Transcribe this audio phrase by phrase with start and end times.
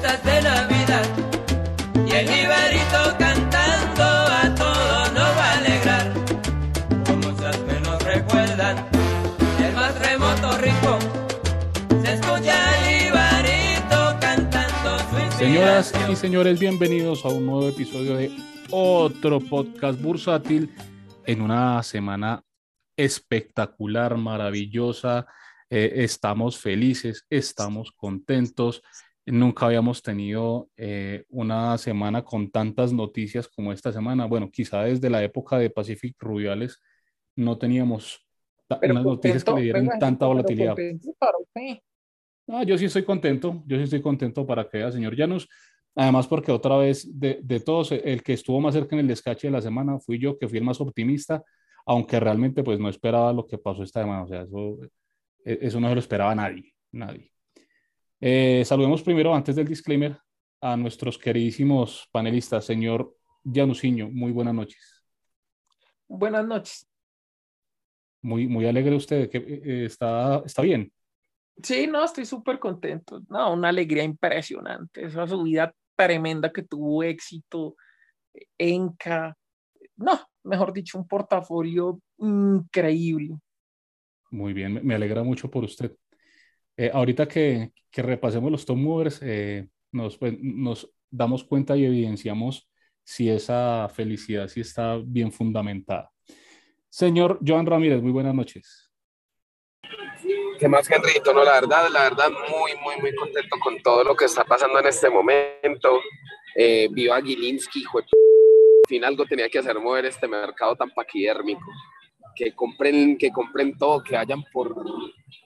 [0.00, 1.06] fiestas de Navidad
[2.06, 6.12] y el Ibarito cantando a todos nos va a alegrar.
[7.04, 8.86] Como siempre nos recuerdan
[9.64, 11.00] el más remoto rincón,
[12.02, 18.30] se escucha el Ibarito cantando su Señoras y señores, bienvenidos a un nuevo episodio de
[18.70, 20.72] otro podcast bursátil
[21.26, 22.42] en una semana
[22.96, 25.26] espectacular, maravillosa.
[25.70, 28.82] Eh, estamos felices, estamos contentos.
[29.30, 34.26] Nunca habíamos tenido eh, una semana con tantas noticias como esta semana.
[34.26, 36.80] Bueno, quizá desde la época de Pacific Rubiales
[37.36, 38.26] no teníamos
[38.68, 40.76] unas noticias que le dieran tanta volatilidad.
[42.46, 45.48] No, yo sí estoy contento, yo sí estoy contento para que vea, señor Llanos.
[45.94, 49.48] Además, porque otra vez de, de, todos, el que estuvo más cerca en el descache
[49.48, 51.42] de la semana fui yo, que fui el más optimista,
[51.84, 54.22] aunque realmente pues no esperaba lo que pasó esta semana.
[54.22, 54.78] O sea, eso,
[55.44, 57.32] e, eso no se lo esperaba nadie, nadie.
[58.20, 60.18] Eh, saludemos primero, antes del disclaimer,
[60.60, 62.64] a nuestros queridísimos panelistas.
[62.64, 65.04] Señor Januciño, muy buenas noches.
[66.08, 66.88] Buenas noches.
[68.22, 70.92] Muy, muy alegre usted, que eh, está, está bien.
[71.62, 73.22] Sí, no, estoy súper contento.
[73.28, 75.04] No, una alegría impresionante.
[75.04, 77.76] Esa subida tremenda que tuvo éxito,
[78.56, 79.36] Enca.
[79.96, 83.36] No, mejor dicho, un portafolio increíble.
[84.30, 85.96] Muy bien, me alegra mucho por usted.
[86.80, 91.84] Eh, ahorita que, que, repasemos los top movers, eh, nos, pues, nos damos cuenta y
[91.84, 92.70] evidenciamos
[93.02, 96.12] si esa felicidad sí está bien fundamentada.
[96.88, 98.92] Señor Joan Ramírez, muy buenas noches.
[100.60, 101.34] ¿Qué más, Henrito?
[101.34, 104.78] No, la verdad, la verdad, muy, muy, muy contento con todo lo que está pasando
[104.78, 106.00] en este momento.
[106.54, 108.04] Eh, viva Gilinski, hijo de...
[108.04, 111.66] Al fin algo tenía que hacer mover este mercado tan paquidérmico.
[112.36, 114.74] Que compren, que compren todo, que vayan por,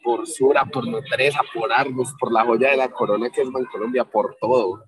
[0.03, 4.05] por Sura, por Nutresa, por Argos, por la joya de la corona que es Bancolombia,
[4.05, 4.85] por todo.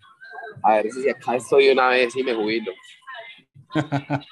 [0.62, 2.72] A ver si acá estoy una vez y me jubilo.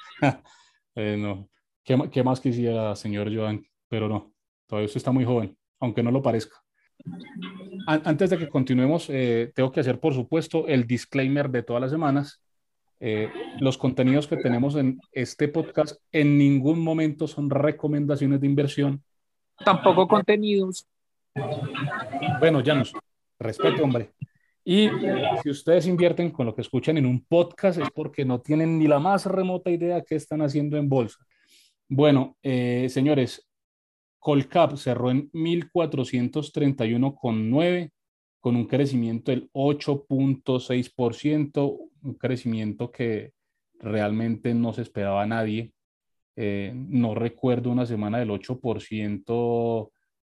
[0.95, 1.49] eh, no.
[1.83, 3.65] ¿Qué, ¿Qué, más quisiera, señor Joan?
[3.89, 4.33] Pero no,
[4.67, 6.63] todavía usted está muy joven, aunque no lo parezca.
[7.85, 11.91] Antes de que continuemos, eh, tengo que hacer, por supuesto, el disclaimer de todas las
[11.91, 12.41] semanas.
[12.99, 13.29] Eh,
[13.59, 19.03] los contenidos que tenemos en este podcast en ningún momento son recomendaciones de inversión.
[19.57, 20.87] Tampoco contenidos.
[22.39, 22.61] Bueno,
[23.39, 24.13] respeto, hombre.
[24.65, 24.87] Y
[25.43, 28.87] si ustedes invierten con lo que escuchan en un podcast es porque no tienen ni
[28.87, 31.19] la más remota idea qué están haciendo en bolsa.
[31.89, 33.45] Bueno, eh, señores,
[34.19, 37.91] Colcap cerró en 1431,9
[38.39, 43.33] con un crecimiento del 8.6%, un crecimiento que
[43.79, 45.73] realmente no se esperaba a nadie.
[46.35, 49.91] Eh, no recuerdo una semana del 8%,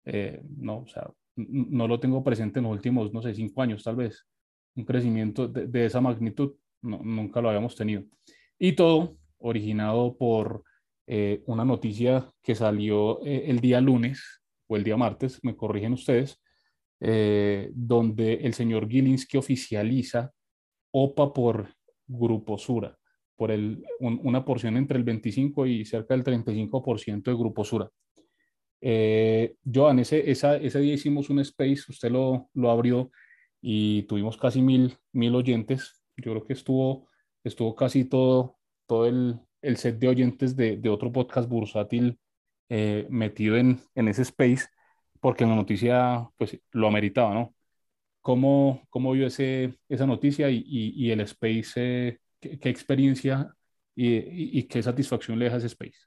[0.04, 3.82] eh, no, o sea, no lo tengo presente en los últimos, no sé, cinco años
[3.82, 4.26] tal vez.
[4.74, 8.04] Un crecimiento de, de esa magnitud no, nunca lo habíamos tenido.
[8.58, 10.62] Y todo originado por
[11.06, 15.92] eh, una noticia que salió eh, el día lunes o el día martes, me corrigen
[15.92, 16.42] ustedes,
[17.00, 20.32] eh, donde el señor Gilinski oficializa
[20.90, 21.68] OPA por
[22.06, 22.98] Grupo Sura,
[23.36, 27.88] por el, un, una porción entre el 25 y cerca del 35% de Grupo Sura.
[28.80, 33.10] Eh, Joan, ese, esa, ese día hicimos un space, usted lo, lo abrió
[33.60, 36.02] y tuvimos casi mil, mil oyentes.
[36.16, 37.08] Yo creo que estuvo,
[37.44, 42.18] estuvo casi todo, todo el, el set de oyentes de, de otro podcast bursátil
[42.68, 44.66] eh, metido en, en ese space
[45.20, 47.54] porque la noticia pues lo ameritaba, ¿no?
[48.20, 53.54] ¿Cómo, cómo vio ese, esa noticia y, y, y el space, eh, qué, qué, experiencia
[53.94, 55.98] y, y, qué satisfacción le deja ese space?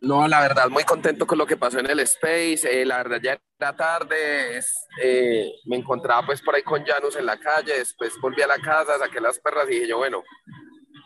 [0.00, 2.60] No, la verdad, muy contento con lo que pasó en el Space.
[2.64, 4.58] Eh, la verdad, ya era tarde.
[4.58, 7.78] Es, eh, me encontraba pues por ahí con Janus en la calle.
[7.78, 10.22] Después volví a la casa, saqué las perras y dije yo, bueno,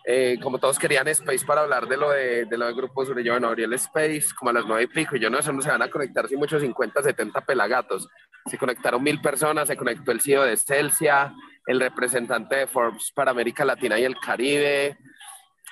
[0.04, 3.20] eh, como todos querían Space para hablar de lo de, de lo de Grupo Sur,
[3.22, 5.16] yo, bueno, abrí el Space como a las nueve y pico.
[5.16, 8.08] Y yo, no, eso no se van a conectar sin muchos 50, 70 pelagatos.
[8.47, 11.32] Se conectaron mil personas, se conectó el CEO de Celsia,
[11.66, 14.98] el representante de Forbes para América Latina y el Caribe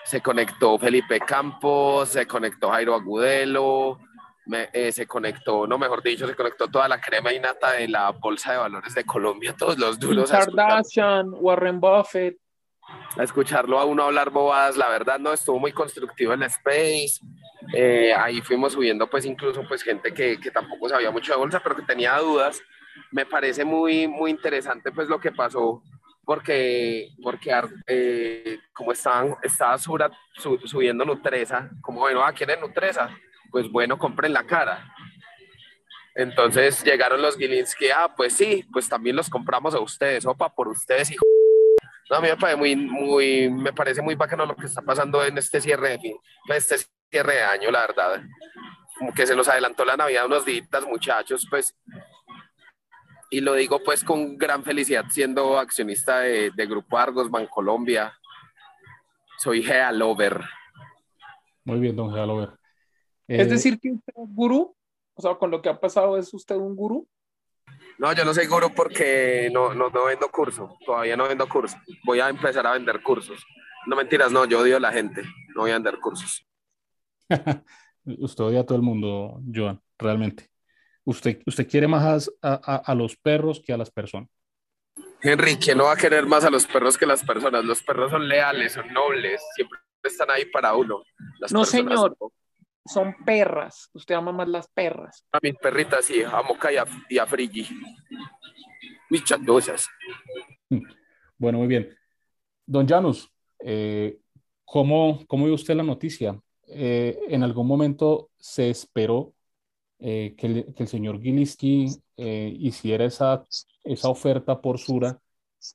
[0.04, 3.98] se conectó Felipe Campos, se conectó Jairo Agudelo,
[4.46, 7.88] me, eh, se conectó, no mejor dicho, se conectó toda la crema y nata de
[7.88, 10.30] la Bolsa de Valores de Colombia, todos los duros.
[10.30, 12.38] Kardashian, Warren Buffett.
[13.16, 17.20] A escucharlo a uno hablar bobadas, la verdad no estuvo muy constructivo en Space.
[17.72, 21.60] Eh, ahí fuimos subiendo pues incluso pues gente que, que tampoco sabía mucho de bolsa,
[21.62, 22.60] pero que tenía dudas.
[23.12, 25.82] Me parece muy, muy interesante pues lo que pasó
[26.24, 27.52] porque, porque
[27.88, 33.10] eh, como estaban, estaba sura, su, subiendo Nutresa, como bueno, ¿a quién es Nutresa?
[33.50, 34.94] Pues bueno, compren la cara.
[36.14, 40.68] Entonces llegaron los Gilinski, ah, pues sí, pues también los compramos a ustedes, opa, por
[40.68, 41.24] ustedes, hijo.
[42.08, 45.24] No, a mí me parece muy, muy, me parece muy bacano lo que está pasando
[45.24, 46.16] en este cierre de fin,
[46.48, 46.76] este
[47.10, 48.22] cierre de año, la verdad.
[48.98, 51.74] Como que se nos adelantó la Navidad unos días, muchachos, pues.
[53.30, 58.12] Y lo digo pues con gran felicidad, siendo accionista de, de Grupo Argos, Bancolombia.
[59.38, 60.44] Soy Gealover.
[61.64, 62.50] Muy bien, don Gealover.
[63.28, 64.74] es eh, decir, que usted es gurú,
[65.14, 67.06] o sea, con lo que ha pasado, ¿es usted un gurú?
[67.98, 71.76] No, yo no soy gurú porque no, no, no vendo curso, todavía no vendo curso.
[72.04, 73.44] Voy a empezar a vender cursos.
[73.86, 75.22] No mentiras, no, yo odio a la gente,
[75.54, 76.44] no voy a vender cursos.
[78.04, 80.49] usted odia a todo el mundo, Joan, realmente.
[81.04, 84.28] Usted, usted quiere más a, a, los perros que a las personas.
[85.22, 87.64] Henry, ¿quién no va a querer más a los perros que a las personas?
[87.64, 91.02] Los perros son leales, son nobles, siempre están ahí para uno.
[91.50, 92.16] no, señor
[92.84, 93.90] son perras.
[93.92, 95.24] Usted ama más las perras.
[95.32, 97.68] A mis perritas sí, a Moca y a, y a Frigi.
[99.08, 99.88] Muchas cosas.
[101.36, 101.96] Bueno, muy bien.
[102.66, 103.30] Don Janus,
[103.60, 104.18] eh,
[104.64, 106.40] ¿cómo, ¿cómo vio usted la noticia?
[106.66, 109.34] Eh, ¿En algún momento se esperó
[110.00, 113.44] eh, que, que, el, señor Gilinski hiciera esa,
[113.84, 115.18] esa oferta por Sura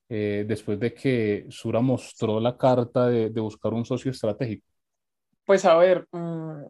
[0.08, 4.66] después de que Sura mostró la carta de, de buscar un socio estratégico?
[5.46, 6.64] Pues a ver, mm,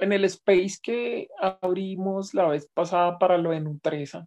[0.00, 4.26] en el space que abrimos la vez pasada para lo de Nutresa,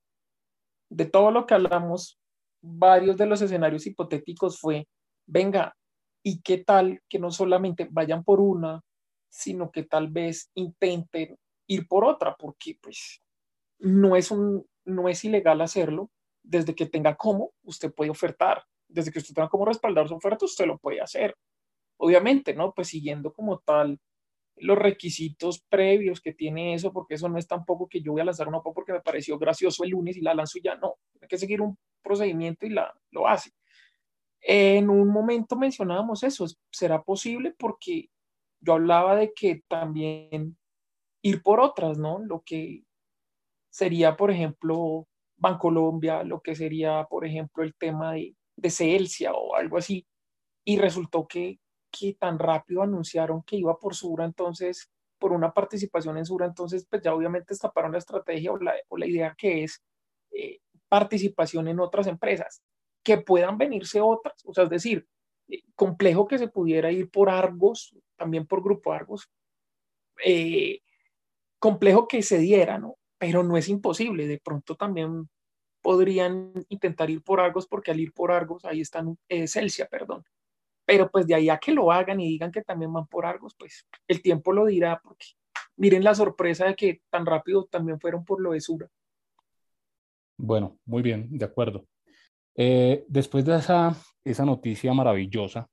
[0.89, 2.19] de todo lo que hablamos,
[2.61, 4.87] varios de los escenarios hipotéticos fue,
[5.25, 5.75] venga,
[6.23, 8.81] ¿y qué tal que no solamente vayan por una,
[9.29, 11.35] sino que tal vez intenten
[11.67, 12.35] ir por otra?
[12.35, 13.21] Porque pues
[13.79, 16.11] no es, un, no es ilegal hacerlo.
[16.41, 18.65] Desde que tenga cómo, usted puede ofertar.
[18.87, 21.35] Desde que usted tenga cómo respaldar su oferta, usted lo puede hacer.
[21.97, 22.73] Obviamente, ¿no?
[22.73, 23.99] Pues siguiendo como tal
[24.57, 28.25] los requisitos previos que tiene eso, porque eso no es tampoco que yo voy a
[28.25, 31.27] lanzar una porque me pareció gracioso el lunes y la lanzo y ya no, hay
[31.27, 33.51] que seguir un procedimiento y la, lo hace.
[34.41, 38.09] En un momento mencionábamos eso, será posible porque
[38.59, 40.57] yo hablaba de que también
[41.23, 42.19] ir por otras, ¿no?
[42.19, 42.83] Lo que
[43.71, 49.55] sería, por ejemplo, Bancolombia, lo que sería, por ejemplo, el tema de, de Celsia o
[49.55, 50.05] algo así.
[50.63, 51.59] Y resultó que
[51.93, 54.89] que tan rápido anunciaron que iba por Sura, entonces,
[55.19, 58.97] por una participación en Sura, entonces, pues ya obviamente estaparon la estrategia o la, o
[58.97, 59.81] la idea que es
[60.31, 60.59] eh,
[60.89, 62.63] participación en otras empresas,
[63.03, 65.07] que puedan venirse otras, o sea, es decir,
[65.49, 69.29] eh, complejo que se pudiera ir por Argos, también por Grupo Argos,
[70.25, 70.79] eh,
[71.63, 72.97] complejo que se diera, ¿no?
[73.17, 75.29] Pero no es imposible, de pronto también
[75.81, 79.17] podrían intentar ir por Argos, porque al ir por Argos, ahí están,
[79.47, 80.25] Celsia, perdón,
[80.85, 83.55] pero pues de ahí a que lo hagan y digan que también van por Argos,
[83.57, 85.25] pues el tiempo lo dirá, porque
[85.77, 88.89] miren la sorpresa de que tan rápido también fueron por lo de Sura.
[90.35, 91.87] Bueno, muy bien, de acuerdo.
[92.55, 93.95] Eh, después de esa,
[94.25, 95.69] esa noticia maravillosa,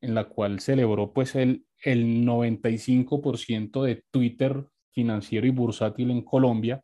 [0.00, 4.66] en la cual celebró pues el, el 95% de Twitter
[4.98, 6.82] financiero y bursátil en Colombia,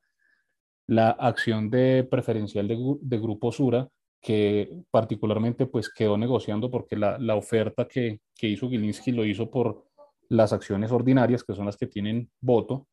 [0.86, 3.88] la acción de preferencial de, de Grupo Sura
[4.20, 9.50] que particularmente pues quedó negociando porque la, la oferta que, que, hizo Gilinski lo hizo
[9.50, 9.84] por
[10.28, 12.86] las acciones ordinarias, que son las que tienen voto.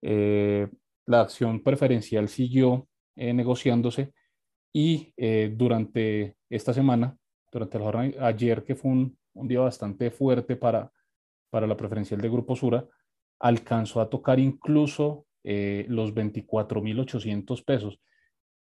[0.00, 0.68] Eh,
[1.06, 4.12] la acción preferencial siguió eh, negociándose
[4.72, 7.16] y eh, durante esta semana,
[7.52, 10.90] durante la jornada, ayer que fue un, un día bastante fuerte para,
[11.50, 12.86] para la preferencial de Grupo Sura,
[13.44, 18.00] alcanzó a tocar incluso los 24.800 pesos.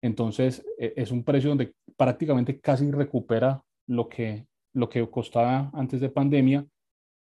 [0.01, 5.99] Entonces, e, es un precio donde prácticamente casi recupera lo que, lo que costaba antes
[5.99, 6.65] de pandemia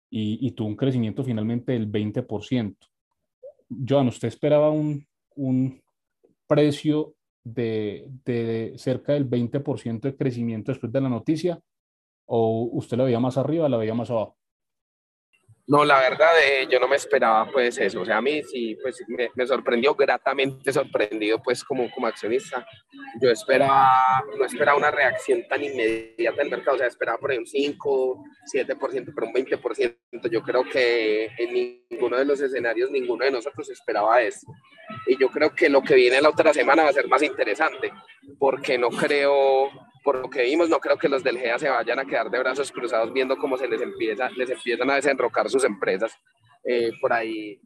[0.10, 2.76] y, tuvo un crecimiento finalmente del 20%.
[3.88, 5.82] Joan, ¿usted esperaba un, un
[6.48, 11.60] precio de, de, cerca del 20% de crecimiento después de la noticia?
[12.26, 14.38] ¿O usted la veía más arriba la veía más abajo?
[15.68, 18.02] No, la verdad, eh, yo no me esperaba pues eso.
[18.02, 22.68] O sea, a mí sí, pues me, me, sorprendió, gratamente sorprendido pues como, como accionista.
[23.20, 27.40] Yo esperaba, no esperaba una reacción tan inmediata del mercado, o sea, esperaba por ahí
[27.40, 30.30] un 5, 7%, pero un 20%.
[30.30, 31.54] Yo creo que en
[31.90, 34.46] ninguno de los escenarios, ninguno de nosotros esperaba eso.
[35.08, 37.92] Y yo creo que lo que viene la otra semana va a ser más interesante,
[38.38, 39.72] porque no creo
[40.06, 42.38] por lo que vimos, no creo que los del GEA se vayan a quedar de
[42.38, 46.16] brazos cruzados viendo cómo se les empieza, les empiezan a desenrocar sus empresas.
[46.64, 47.60] Eh, por ahí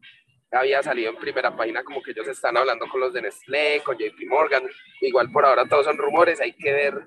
[0.50, 3.98] había salido en primera página como que ellos están hablando con los de Nestlé, con
[3.98, 4.63] JP Morgan.
[5.01, 7.05] Igual por ahora todos son rumores, hay que ver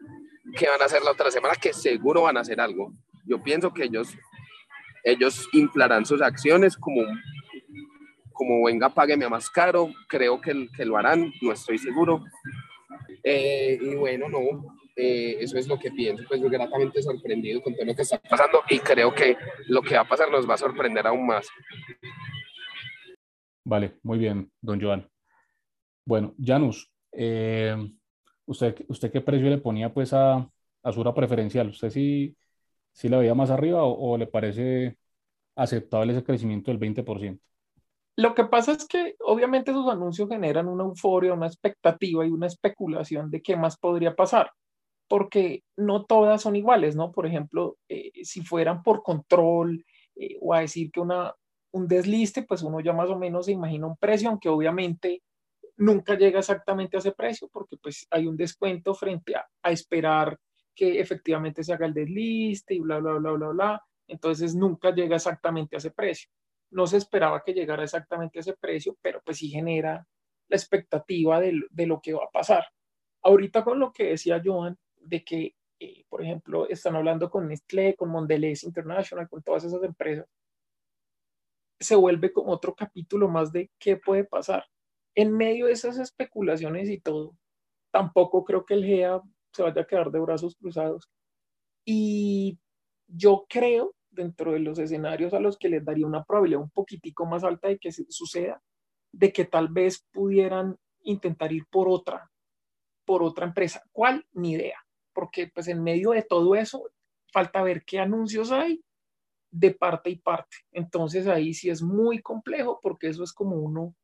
[0.54, 2.92] qué van a hacer la otra semana, que seguro van a hacer algo.
[3.24, 4.14] Yo pienso que ellos,
[5.02, 7.06] ellos inflarán sus acciones como
[8.34, 9.90] como venga, págueme más caro.
[10.08, 12.22] Creo que, lo harán, no estoy seguro.
[13.22, 14.40] Eh, y bueno, no,
[14.96, 18.61] eh, eso es lo que pienso, pues gratamente sorprendido con todo lo que está pasando
[18.68, 19.37] y creo que
[19.68, 21.49] lo que va a pasar nos va a sorprender aún más.
[23.64, 25.08] Vale, muy bien, don Joan.
[26.04, 27.76] Bueno, Janus, eh,
[28.44, 30.49] ¿usted, ¿usted qué precio le ponía pues a,
[30.82, 31.68] a Sura preferencial?
[31.68, 32.37] ¿Usted sí,
[32.92, 34.99] sí la veía más arriba o, o le parece
[35.54, 37.40] aceptable ese crecimiento del 20%?
[38.16, 42.46] Lo que pasa es que obviamente sus anuncios generan una euforia, una expectativa y una
[42.46, 44.50] especulación de qué más podría pasar,
[45.09, 47.12] porque no todas son iguales, ¿no?
[47.12, 49.85] Por ejemplo, eh, si fueran por control
[50.16, 51.35] eh, o a decir que una,
[51.73, 55.23] un desliste, pues uno ya más o menos se imagina un precio, aunque obviamente
[55.76, 60.38] nunca llega exactamente a ese precio, porque pues hay un descuento frente a, a esperar
[60.75, 63.85] que efectivamente se haga el desliste y bla, bla, bla, bla, bla.
[64.09, 66.30] Entonces nunca llega exactamente a ese precio
[66.73, 70.06] no se esperaba que llegara exactamente a ese precio, pero pues sí genera
[70.49, 72.64] la expectativa de, de lo que va a pasar.
[73.23, 77.94] Ahorita con lo que decía Joan, de que, eh, por ejemplo, están hablando con Nestlé,
[77.97, 80.26] con Mondelez International, con todas esas empresas,
[81.80, 84.64] se vuelve como otro capítulo más de qué puede pasar.
[85.14, 87.37] En medio de esas especulaciones y todo,
[87.92, 89.21] tampoco creo que el GEA
[89.52, 91.11] se vaya a quedar de brazos cruzados.
[91.85, 92.59] Y
[93.09, 97.26] yo creo dentro de los escenarios a los que les daría una probabilidad un poquitico
[97.26, 98.62] más alta de que suceda,
[99.12, 102.30] de que tal vez pudieran intentar ir por otra,
[103.04, 103.82] por otra empresa.
[103.90, 104.25] ¿Cuál?
[104.32, 104.78] Ni idea,
[105.12, 106.90] porque pues en medio de todo eso
[107.33, 108.83] falta ver qué anuncios hay
[109.50, 110.57] de parte y parte.
[110.73, 113.95] Entonces ahí sí es muy complejo porque eso es como uno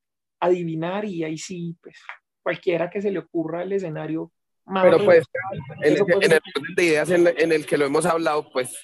[0.40, 1.96] adivinar y ahí sí, pues
[2.42, 4.32] cualquiera que se le ocurra el escenario.
[4.82, 5.24] Pero pues,
[5.82, 6.40] en, el, en el
[6.76, 8.76] de ideas en, en el que lo hemos hablado, pues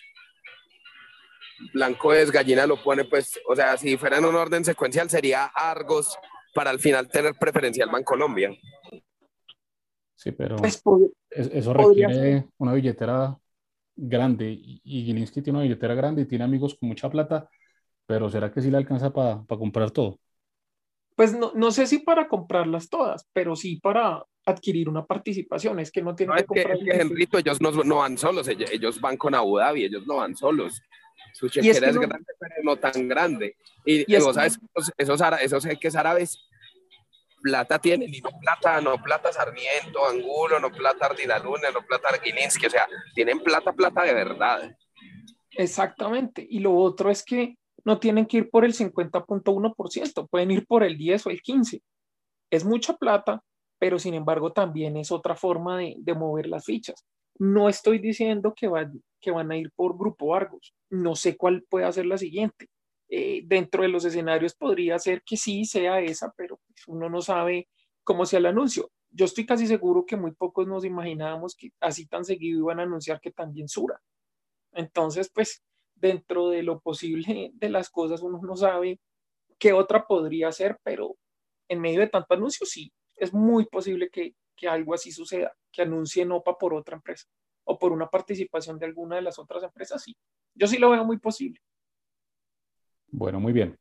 [1.73, 5.45] blanco es, gallina lo pone, pues, o sea, si fuera en un orden secuencial sería
[5.45, 6.19] Argos
[6.54, 8.50] para al final tener preferencial Colombia
[10.14, 10.83] Sí, pero pues,
[11.30, 13.38] eso requiere una billetera
[13.97, 17.49] grande y, Gilinski tiene una billetera grande y tiene amigos con mucha plata,
[18.06, 20.18] pero ¿será que sí le alcanza para comprar todo?
[21.16, 25.78] Pues no, no, sé si para comprarlas todas, pero sí para adquirir una participación.
[25.78, 26.78] Es que no tienen que comprar.
[26.78, 30.83] Que, ellos no, no, van solos, ellos van con Abu Dhabi, ellos no van solos.
[31.33, 33.56] Su chequera es, grande, pero no tan grande.
[33.85, 36.49] Y, y, vos sabes, esos, esos, esos jeques árabes,
[37.44, 42.64] plata tienen, y no plata, no plata Sarmiento, Angulo, no plata Ardilaluna, no plata Arguilinski,
[42.66, 44.74] o sea, tienen plata, plata de verdad.
[45.50, 46.46] Exactamente.
[46.48, 50.84] Y lo otro es que no tienen que ir por el 50.1%, pueden ir por
[50.84, 51.82] el 10 o el 15.
[52.50, 53.42] Es mucha plata,
[53.78, 57.04] pero sin embargo también es otra forma de, de mover las fichas.
[57.38, 58.70] No estoy diciendo que,
[59.20, 60.74] que van a ir por Grupo Argos.
[60.88, 62.68] No sé cuál puede ser la siguiente.
[63.10, 67.69] Eh, dentro de los escenarios podría ser que sí sea esa, pero uno no sabe
[68.02, 68.90] cómo sea el anuncio.
[69.11, 72.83] Yo estoy casi seguro que muy pocos nos imaginábamos que así tan seguido iban a
[72.83, 74.00] anunciar que también Sura.
[74.73, 75.62] Entonces, pues,
[75.95, 79.00] dentro de lo posible de las cosas, uno no sabe
[79.59, 81.16] qué otra podría ser, pero
[81.69, 85.83] en medio de tanto anuncio, sí, es muy posible que, que algo así suceda, que
[85.83, 87.26] anuncien OPA por otra empresa
[87.64, 90.16] o por una participación de alguna de las otras empresas, sí.
[90.54, 91.61] Yo sí lo veo muy posible.
[93.09, 93.78] Bueno, muy bien.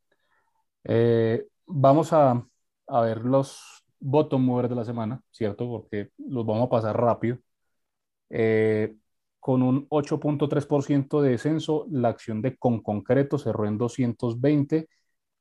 [0.83, 2.45] Eh, vamos a,
[2.87, 5.67] a, ver los bottom movers de la semana, ¿cierto?
[5.67, 7.37] Porque los vamos a pasar rápido.
[8.29, 8.95] Eh,
[9.39, 14.87] con un 8.3% de descenso, la acción de Con Concreto cerró en 220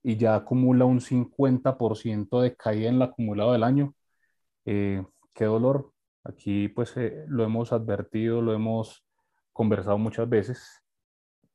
[0.02, 3.94] y ya acumula un 50% de caída en el acumulado del año.
[4.64, 5.92] Eh, qué dolor.
[6.24, 9.04] Aquí pues eh, lo hemos advertido, lo hemos
[9.52, 10.82] conversado muchas veces.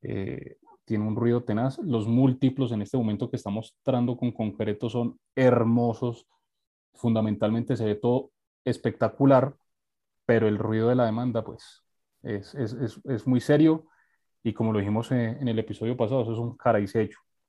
[0.02, 1.78] Eh, tiene un ruido tenaz.
[1.80, 6.26] Los múltiplos en este momento que estamos mostrando con concreto son hermosos.
[6.94, 8.32] Fundamentalmente se ve todo
[8.64, 9.54] espectacular,
[10.26, 11.84] pero el ruido de la demanda pues
[12.24, 13.86] es, es, es, es muy serio
[14.44, 16.86] y como lo dijimos en, en, el episodio pasado, eso es un cara y.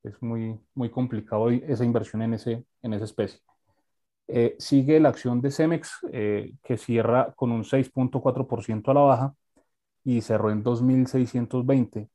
[0.03, 3.41] Es muy, muy complicado esa inversión en, ese, en esa especie.
[4.27, 9.35] Eh, sigue la acción de Cemex, eh, que cierra con un 6.4% a la baja
[10.05, 12.09] y cerró en 2.620.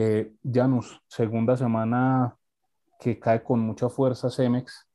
[0.00, 2.36] Eh, Janus, segunda semana
[3.00, 4.86] que cae con mucha fuerza Cemex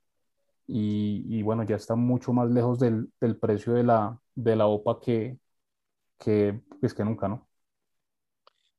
[0.66, 5.02] y, bueno, ya está mucho más lejos del, del precio de la, de la OPA
[5.02, 5.38] que,
[6.18, 7.50] que, pues, que nunca, ¿no?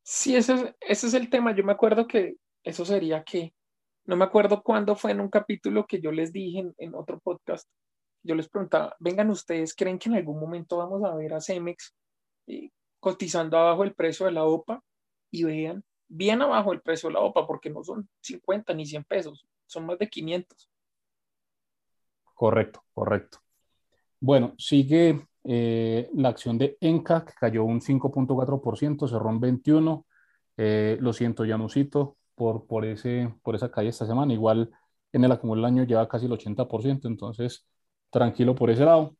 [0.02, 1.54] Sí, ese es, ese es el tema.
[1.54, 3.52] Yo me acuerdo que eso sería que
[4.06, 7.68] no me acuerdo cuándo fue en un capítulo que yo les dije en, otro podcast,
[8.22, 11.94] yo les preguntaba, vengan ustedes, ¿creen que en algún momento vamos a ver a Cemex
[12.46, 14.82] eh, cotizando abajo el precio de la OPA?
[15.30, 19.04] Y vean, bien abajo el precio de la OPA, porque no son 50 ni 100
[19.04, 20.70] pesos, son más de 500.
[22.34, 23.38] Correcto, correcto.
[24.20, 30.06] Bueno, sigue eh, la acción de Enca, que cayó un 5.4%, cerró en 21.
[30.56, 34.32] Eh, lo siento, Janusito, por, por, ese, por esa calle esta semana.
[34.32, 34.70] Igual
[35.12, 37.66] en el acumulo del año lleva casi el 80%, entonces
[38.10, 39.16] tranquilo por ese lado.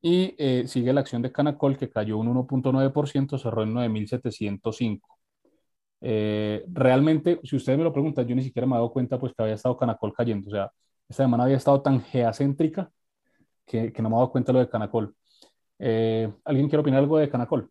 [0.00, 5.00] Y eh, sigue la acción de Canacol, que cayó un 1.9%, cerró en 9.705.
[6.06, 9.32] Eh, realmente, si ustedes me lo preguntan, yo ni siquiera me he dado cuenta pues
[9.32, 10.48] que había estado Canacol cayendo.
[10.48, 10.70] O sea,
[11.08, 12.90] esta semana había estado tan geacéntrica
[13.64, 15.16] que, que no me he dado cuenta lo de Canacol.
[15.78, 17.70] Eh, ¿Alguien quiere opinar algo de Canacol?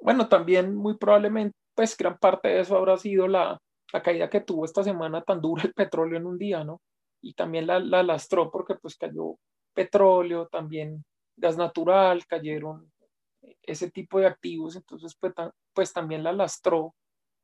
[0.00, 3.56] Bueno, también muy probablemente, pues gran parte de eso habrá sido la,
[3.92, 6.80] la caída que tuvo esta semana tan dura el petróleo en un día, ¿no?
[7.22, 9.36] Y también la, la lastró porque pues cayó
[9.74, 11.04] petróleo, también
[11.36, 12.90] gas natural, cayeron
[13.62, 15.32] ese tipo de activos, entonces pues,
[15.72, 16.94] pues también la lastró,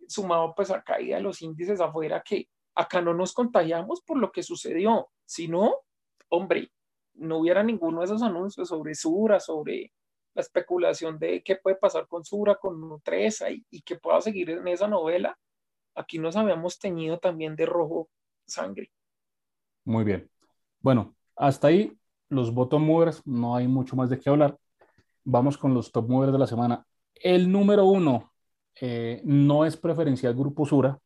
[0.06, 4.30] sumado pues a caída de los índices afuera, que acá no nos contagiamos por lo
[4.30, 5.76] que sucedió, sino,
[6.28, 6.70] hombre,
[7.14, 9.92] no hubiera ninguno de esos anuncios sobre Sura, sobre
[10.34, 14.50] la especulación de qué puede pasar con Sura, con Nutresa y, y que pueda seguir
[14.50, 15.38] en esa novela,
[15.94, 18.10] aquí nos habíamos teñido también de rojo
[18.46, 18.92] sangre.
[19.84, 20.30] Muy bien.
[20.80, 21.96] Bueno, hasta ahí
[22.28, 24.58] los bottom movers, no hay mucho más de qué hablar.
[25.28, 26.86] Vamos con los top movers de la semana.
[27.14, 28.32] El número uno
[28.80, 30.98] eh, no es preferencial Grupo Sura,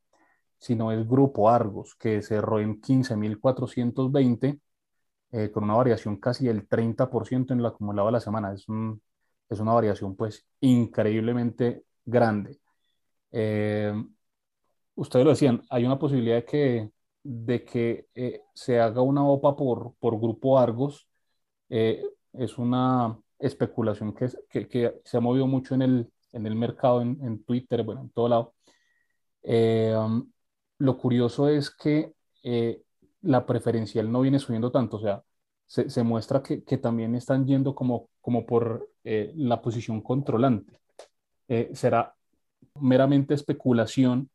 [0.59, 4.61] sino es Grupo Argos, que cerró en 15.420,
[5.33, 8.53] eh, con una variación casi del 30% en lo acumulado de la semana.
[8.53, 8.67] Es,
[9.49, 12.61] es una variación pues increíblemente grande.
[13.33, 13.93] Eh,
[14.97, 16.91] ustedes lo decían, hay una posibilidad de que,
[17.23, 21.09] de que eh, se haga una OPA por, por Grupo Argos
[21.71, 26.55] eh, es una especulación que, que, que, se ha movido mucho en el, en el
[26.55, 28.55] mercado, en, en Twitter, bueno, en todo lado.
[29.43, 30.31] Eh, um,
[30.79, 32.83] lo curioso es que eh,
[33.23, 35.23] la preferencial no viene subiendo tanto, o sea,
[35.67, 40.79] se, se muestra que, que, también están yendo como, como por eh, la posición controlante.
[41.73, 42.15] ¿Será
[42.81, 44.31] meramente especulación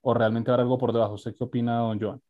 [0.00, 1.14] o realmente habrá algo por debajo?
[1.14, 2.20] ¿Usted qué opina, don Joan?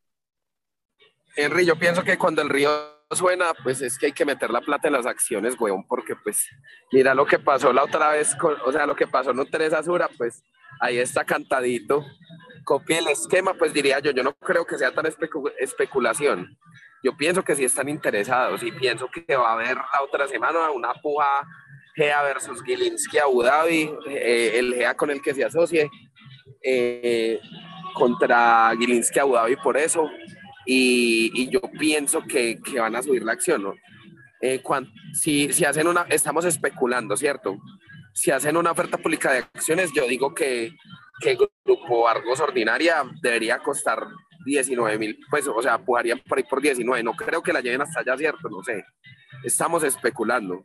[1.35, 4.61] Henry, yo pienso que cuando el río suena, pues es que hay que meter la
[4.61, 6.47] plata en las acciones, weón, porque pues
[6.93, 9.83] mira lo que pasó la otra vez, con, o sea, lo que pasó en Teresa
[9.83, 10.43] Sura, pues
[10.81, 12.05] ahí está cantadito.
[12.65, 16.59] Copie el esquema, pues diría yo, yo no creo que sea tan especu especulación.
[17.03, 20.71] Yo pienso que sí están interesados y pienso que va a haber la otra semana
[20.71, 21.47] una puja
[21.95, 25.89] GEA versus Gilinski Abu Dhabi, eh, el GEA con el que se asocie,
[26.63, 27.41] eh,
[27.95, 30.11] contra Gilinski Abu Dhabi por eso
[30.71, 33.75] y, yo pienso que, van a subir la acción, ¿no?
[34.43, 34.63] Eh,
[35.15, 37.59] si, si hacen una, estamos especulando, ¿cierto?
[38.13, 40.77] Si hacen una oferta pública de acciones, yo digo que,
[41.21, 44.07] que Grupo Argos Ordinaria debería costar
[44.45, 47.81] 19 mil, pues, o sea, pujaría por ahí por 19, no creo que la lleven
[47.81, 48.51] hasta allá, ¿cierto?
[48.51, 48.85] No sé,
[49.45, 50.63] estamos especulando.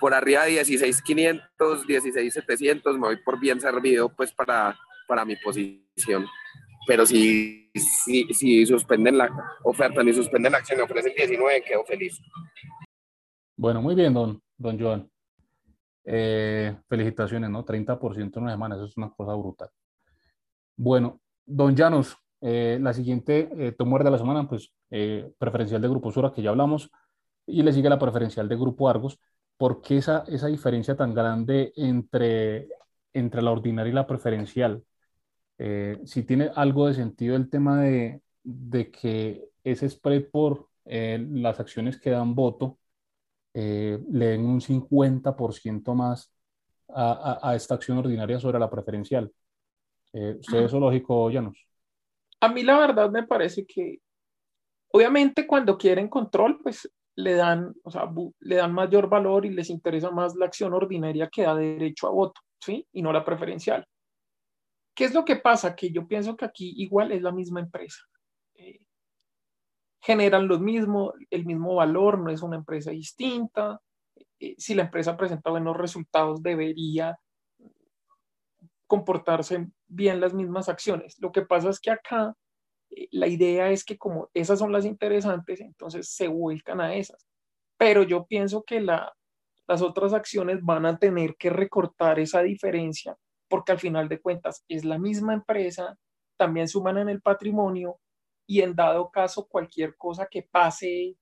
[0.00, 6.26] Por arriba de 16,500, 16,700, me voy por bien servido, pues, para, para mi posición
[6.86, 9.30] pero si, si, si suspenden la
[9.64, 12.20] oferta ni suspenden la acción y ofrecen 19, quedo feliz.
[13.56, 15.10] Bueno, muy bien, don, don Joan.
[16.04, 17.64] Eh, felicitaciones, ¿no?
[17.64, 19.70] 30% en una semana, eso es una cosa brutal.
[20.76, 25.88] Bueno, don Llanos, eh, la siguiente eh, tomo de la semana, pues eh, preferencial de
[25.88, 26.90] Grupo Sura, que ya hablamos,
[27.46, 29.18] y le sigue la preferencial de Grupo Argos.
[29.56, 32.68] ¿Por qué esa, esa diferencia tan grande entre,
[33.12, 34.84] entre la ordinaria y la preferencial?
[35.58, 41.24] Eh, si tiene algo de sentido el tema de, de que ese spread por eh,
[41.30, 42.78] las acciones que dan voto
[43.54, 46.32] eh, le den un 50% más
[46.88, 49.32] a, a, a, esta acción ordinaria sobre la preferencial.
[50.12, 51.66] Eh, ¿Usted eso lógico, Llanos?
[52.40, 54.00] A mí la verdad me parece que
[54.92, 59.70] obviamente cuando quieren control, pues le dan, o sea, le dan mayor valor y les
[59.70, 62.86] interesa más la acción ordinaria que da derecho a voto, ¿sí?
[62.92, 63.86] Y no la preferencial.
[64.94, 65.74] ¿Qué es lo que pasa?
[65.74, 68.00] Que yo pienso que aquí igual es la misma empresa.
[68.54, 68.80] Eh,
[70.00, 73.80] generan lo mismo, el mismo valor, no es una empresa distinta.
[74.38, 77.18] Eh, si la empresa presenta buenos resultados, debería
[78.86, 81.16] comportarse bien las mismas acciones.
[81.20, 82.36] Lo que pasa es que acá
[82.90, 87.26] eh, la idea es que como esas son las interesantes, entonces se vuelcan a esas.
[87.76, 89.12] Pero yo pienso que la,
[89.66, 93.16] las otras acciones van a tener que recortar esa diferencia
[93.54, 95.96] porque al final de cuentas es la misma empresa,
[96.36, 98.00] también suman en el patrimonio
[98.48, 101.16] y en dado caso cualquier cosa que pase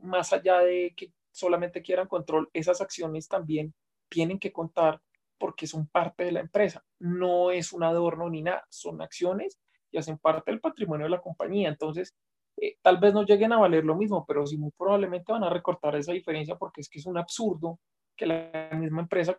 [0.00, 3.72] más allá de que solamente quieran control, esas acciones también
[4.08, 5.00] tienen que contar
[5.38, 6.84] porque son parte de la empresa.
[6.98, 9.56] No es un adorno ni nada, son acciones
[9.92, 11.68] y hacen parte del patrimonio de la compañía.
[11.68, 12.16] Entonces,
[12.60, 15.50] eh, tal vez no lleguen a valer lo mismo, pero sí muy probablemente van a
[15.50, 17.78] recortar esa diferencia porque es que es un absurdo
[18.16, 19.36] que la misma empresa,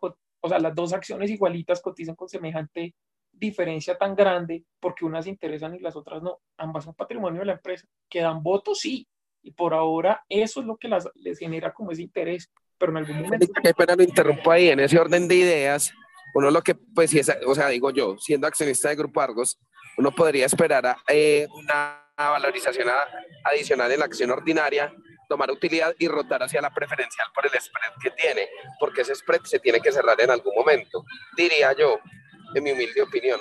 [0.47, 2.95] o sea, las dos acciones igualitas cotizan con semejante
[3.31, 6.39] diferencia tan grande porque unas interesan y las otras no.
[6.57, 7.85] Ambas son patrimonio de la empresa.
[8.09, 9.07] Que dan votos, sí.
[9.43, 12.51] Y por ahora eso es lo que las, les genera como ese interés.
[12.77, 13.47] Pero en algún momento...
[13.63, 14.69] Qué pena lo interrumpo ahí.
[14.69, 15.93] En ese orden de ideas,
[16.33, 19.59] uno lo que, pues, si es, o sea, digo yo, siendo accionista de Grupo Argos,
[19.97, 22.87] uno podría esperar a, eh, una valorización
[23.43, 24.93] adicional en la acción ordinaria,
[25.27, 28.47] tomar utilidad y rotar hacia la preferencial por el spread que tiene,
[28.79, 31.99] porque ese spread se tiene que cerrar en algún momento, diría yo,
[32.53, 33.39] en mi humilde opinión.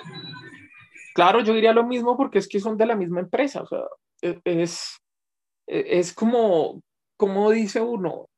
[1.14, 3.84] Claro, yo diría lo mismo porque es que son de la misma empresa, o sea,
[4.22, 4.98] e, es,
[5.66, 6.82] e, es como,
[7.16, 8.28] como dice uno,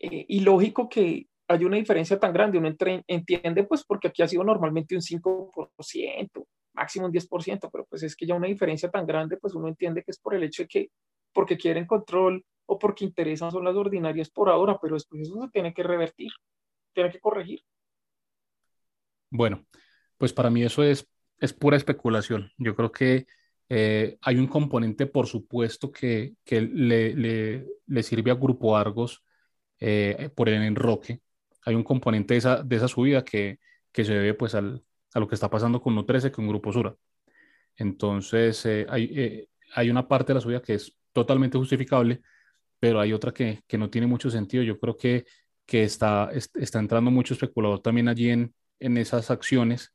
[0.00, 2.74] eh, ilógico que hay una diferencia tan grande, uno
[3.06, 8.16] entiende pues porque aquí ha sido normalmente un 5%, máximo un 10%, pero pues es
[8.16, 10.68] que ya una diferencia tan grande, pues uno entiende que es por el hecho de
[10.68, 10.90] que
[11.32, 15.48] porque quieren control o porque interesan son las ordinarias por ahora, pero después eso se
[15.48, 16.30] tiene que revertir,
[16.92, 17.60] tiene que corregir.
[19.30, 19.64] Bueno,
[20.18, 22.50] pues para mí eso es, es pura especulación.
[22.58, 23.26] Yo creo que
[23.68, 29.24] eh, hay un componente, por supuesto, que, que le, le, le, sirve a Grupo Argos
[29.80, 31.20] eh, por el enroque.
[31.64, 33.58] Hay un componente de esa, de esa subida que,
[33.90, 36.96] que se debe pues al, a lo que está pasando con No13, con Grupo Sura.
[37.76, 42.22] Entonces, eh, hay, eh, hay una parte de la subida que es totalmente justificable,
[42.82, 44.64] pero hay otra que, que no tiene mucho sentido.
[44.64, 45.24] Yo creo que,
[45.64, 49.92] que está, está entrando mucho especulador también allí en, en esas acciones,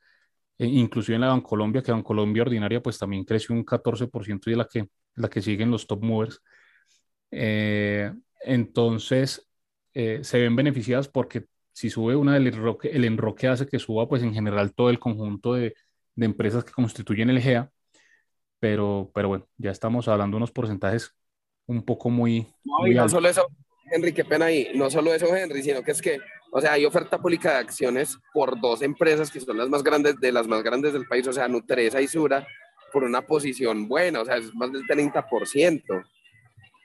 [0.57, 4.57] e inclusive en la Bancolombia, que Bancolombia ordinaria pues también creció un 14% y es
[4.57, 6.41] la que, la que siguen los top movers.
[7.29, 8.13] Eh,
[8.45, 9.49] entonces,
[9.93, 14.23] se ven beneficiadas porque si sube una, el enroque, el enroque hace que suba, pues
[14.23, 15.75] en general todo el conjunto de,
[16.15, 17.69] de empresas que constituyen el GEA,
[18.59, 21.17] pero, pero bueno, ya estamos hablando de unos porcentajes
[21.67, 22.47] un poco muy...
[22.63, 23.47] No, y no solo eso,
[23.91, 26.19] Henry, qué pena ahí, no solo eso, Henry, sino que es que,
[26.51, 30.19] o sea, hay oferta pública de acciones por dos empresas que son las más grandes,
[30.19, 32.47] de las más grandes del país, o sea, Nutresa y Sura,
[32.91, 36.05] por una posición buena, o sea, es más del 30%.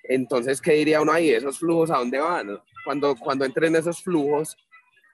[0.05, 1.31] Entonces, ¿qué diría uno ahí?
[1.31, 2.59] ¿Esos flujos a dónde van?
[2.85, 4.57] Cuando, cuando entren esos flujos,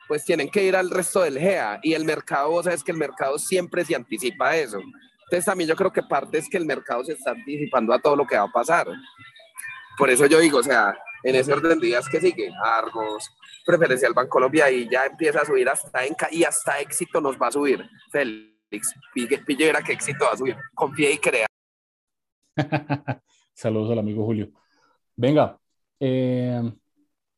[0.09, 2.99] pues tienen que ir al resto del GEA y el mercado, vos sabes que el
[2.99, 4.81] mercado siempre se anticipa a eso.
[4.81, 8.17] Entonces también yo creo que parte es que el mercado se está anticipando a todo
[8.17, 8.89] lo que va a pasar.
[9.99, 13.29] Por eso yo digo, o sea, en ese orden de días que sigue, Argos,
[13.67, 17.53] Preferencial Bancolombia y ya empieza a subir hasta Enca y hasta éxito nos va a
[17.53, 17.85] subir.
[18.11, 18.95] Félix,
[19.45, 20.57] pillera que éxito va a subir.
[20.75, 21.47] Confía y crea.
[23.53, 24.51] Saludos al amigo Julio.
[25.17, 25.59] Venga,
[25.99, 26.63] eh,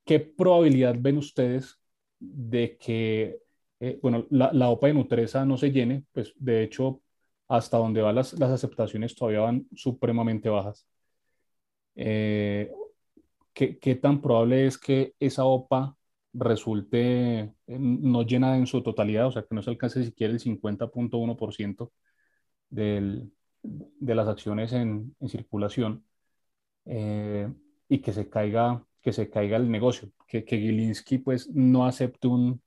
[0.05, 1.79] ¿qué probabilidad ven ustedes
[2.18, 3.38] de que,
[3.81, 7.01] eh, bueno, la, la, OPA de Nutresa no se llene, pues de hecho,
[7.49, 10.87] hasta donde van las, las aceptaciones todavía van supremamente bajas.
[12.03, 12.73] Eh,
[13.53, 15.97] ¿qué, ¿qué, tan probable es que esa OPA
[16.33, 21.93] resulte no llena en su totalidad, o sea, que no se alcance siquiera el 50.1%
[22.71, 23.31] de
[24.01, 26.05] las acciones en, en circulación
[26.87, 27.53] eh,
[27.89, 32.29] y que se caiga que se caiga el negocio, que, que Gilinski pues no acepte
[32.29, 32.63] un,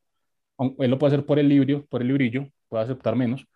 [0.80, 3.48] él lo puede hacer por el libro, por el librillo, puede aceptar menos,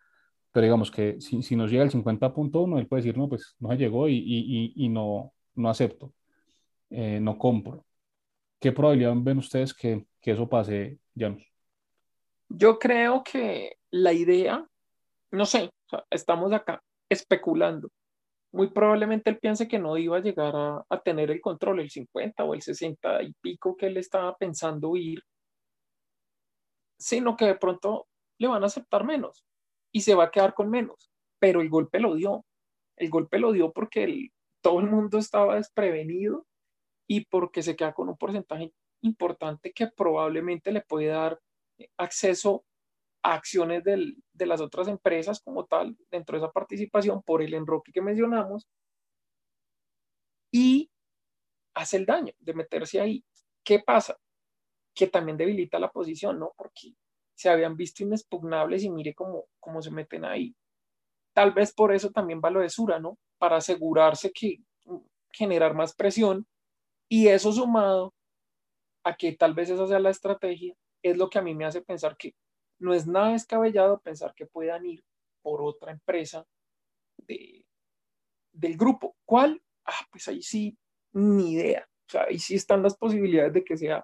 [0.51, 3.69] pero digamos que si, si nos llega el 50.1, él puede decir, no, pues no
[3.69, 6.13] se llegó y, y, y no, no acepto,
[6.89, 7.85] eh, no compro.
[8.59, 11.43] ¿Qué probabilidad ven ustedes que, que eso pase, Janus?
[12.49, 14.65] Yo creo que la idea,
[15.31, 15.69] no sé,
[16.09, 17.89] estamos acá especulando,
[18.51, 21.89] muy probablemente él piense que no iba a llegar a, a, tener el control, el
[21.89, 25.21] 50 o el 60 y pico que él estaba pensando ir,
[26.97, 28.07] sino que de pronto
[28.39, 29.43] le van a aceptar menos
[29.91, 31.11] y se va a quedar con menos.
[31.39, 32.45] Pero el golpe lo dio.
[32.95, 36.45] El golpe lo dio porque el, todo el mundo estaba desprevenido
[37.07, 41.39] y porque se queda con un porcentaje importante que probablemente le puede dar
[41.97, 42.65] acceso
[43.23, 47.91] acciones del, de las otras empresas como tal dentro de esa participación por el enroque
[47.91, 48.67] que mencionamos
[50.51, 50.89] y
[51.75, 53.23] hace el daño de meterse ahí.
[53.63, 54.17] ¿Qué pasa?
[54.95, 56.53] Que también debilita la posición, ¿no?
[56.57, 56.93] Porque
[57.35, 60.55] se habían visto inexpugnables y mire cómo, cómo se meten ahí.
[61.33, 63.19] Tal vez por eso también va lo de Sura, ¿no?
[63.37, 64.61] Para asegurarse que
[65.31, 66.47] generar más presión
[67.09, 68.13] y eso sumado
[69.03, 71.81] a que tal vez esa sea la estrategia, es lo que a mí me hace
[71.81, 72.33] pensar que
[72.79, 75.03] no es nada descabellado pensar que puedan ir
[75.41, 76.45] por otra empresa
[77.17, 77.65] de,
[78.51, 79.15] del grupo.
[79.25, 79.61] ¿Cuál?
[79.85, 80.77] Ah, pues ahí sí,
[81.13, 81.87] ni idea.
[82.07, 84.03] O sea, ahí sí están las posibilidades de que sea,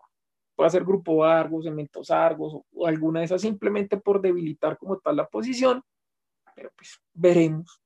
[0.56, 4.98] pueda ser Grupo Argos, Cementos Argos o, o alguna de esas simplemente por debilitar como
[5.00, 5.84] tal la posición.
[6.56, 7.83] Pero pues veremos.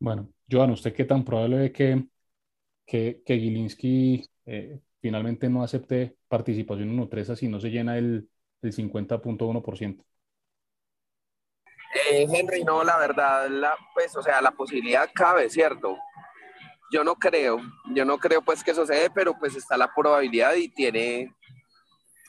[0.00, 2.06] Bueno, Joan, ¿usted qué tan probable ve que,
[2.86, 8.28] que, que Gilinski eh, finalmente no acepte participación en Nutresa si no se llena el,
[8.62, 10.04] el 50.1%?
[12.10, 15.98] Eh, Henry, no, la verdad, la, pues, o sea, la posibilidad cabe, ¿cierto?
[16.90, 17.60] Yo no creo,
[17.94, 21.32] yo no creo pues que dé, pero pues está la probabilidad y tiene,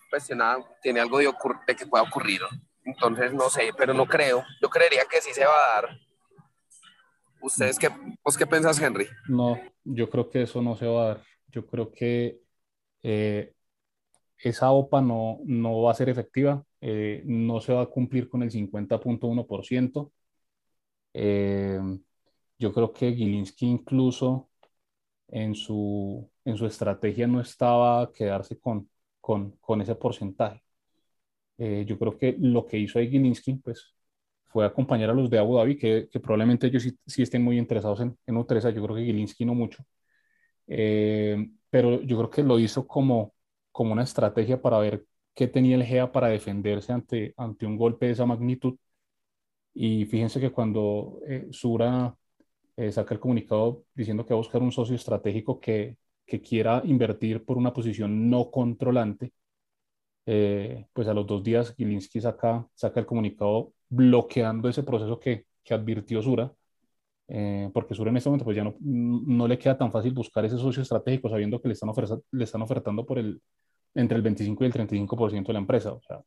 [0.09, 0.29] pues
[0.83, 1.33] tiene algo de,
[1.67, 2.41] de que pueda ocurrir.
[2.83, 4.43] Entonces, no sé, pero no creo.
[4.61, 5.99] Yo creería que sí se va a dar.
[7.41, 7.89] ¿Ustedes qué,
[8.23, 9.07] vos qué pensás, Henry?
[9.27, 11.23] No, yo creo que eso no se va a dar.
[11.47, 12.39] Yo creo que
[13.03, 13.53] eh,
[14.37, 18.43] esa OPA no, no va a ser efectiva, eh, no se va a cumplir con
[18.43, 20.11] el 50.1%.
[21.13, 21.79] Eh,
[22.59, 24.49] yo creo que Gilinski incluso
[25.27, 30.61] en su, en su estrategia no estaba a quedarse con, con, con ese porcentaje.
[31.57, 33.93] yo creo que lo que hizo ahí Gilinski, pues,
[34.51, 38.01] fue acompañar a los de Abu Dhabi, que, que probablemente ellos sí, estén muy interesados
[38.01, 39.83] en, en Utresa, yo creo que Gilinski no mucho.
[41.69, 43.33] pero yo creo que lo hizo como,
[43.71, 48.07] como una estrategia para ver qué tenía el GEA para defenderse ante, ante un golpe
[48.07, 48.77] de esa magnitud.
[49.73, 52.15] Y fíjense que cuando eh, Sura
[52.77, 56.81] eh, saca el comunicado diciendo que va a buscar un socio estratégico que, que quiera
[56.85, 59.33] invertir por una posición no controlante,
[60.25, 65.45] eh, pues a los dos días Gilinski saca, saca el comunicado bloqueando ese proceso que,
[65.63, 66.53] que advirtió Sura,
[67.73, 70.57] porque Sura en este momento pues ya no, no le queda tan fácil buscar ese
[70.57, 71.91] socio estratégico sabiendo que le están,
[72.31, 73.41] le están ofertando por el,
[73.93, 75.93] entre el 25 y el 35% de la empresa.
[75.93, 76.21] O sea,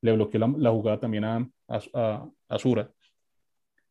[0.00, 2.92] le bloqueó la, la jugada también a, a, a, Sura.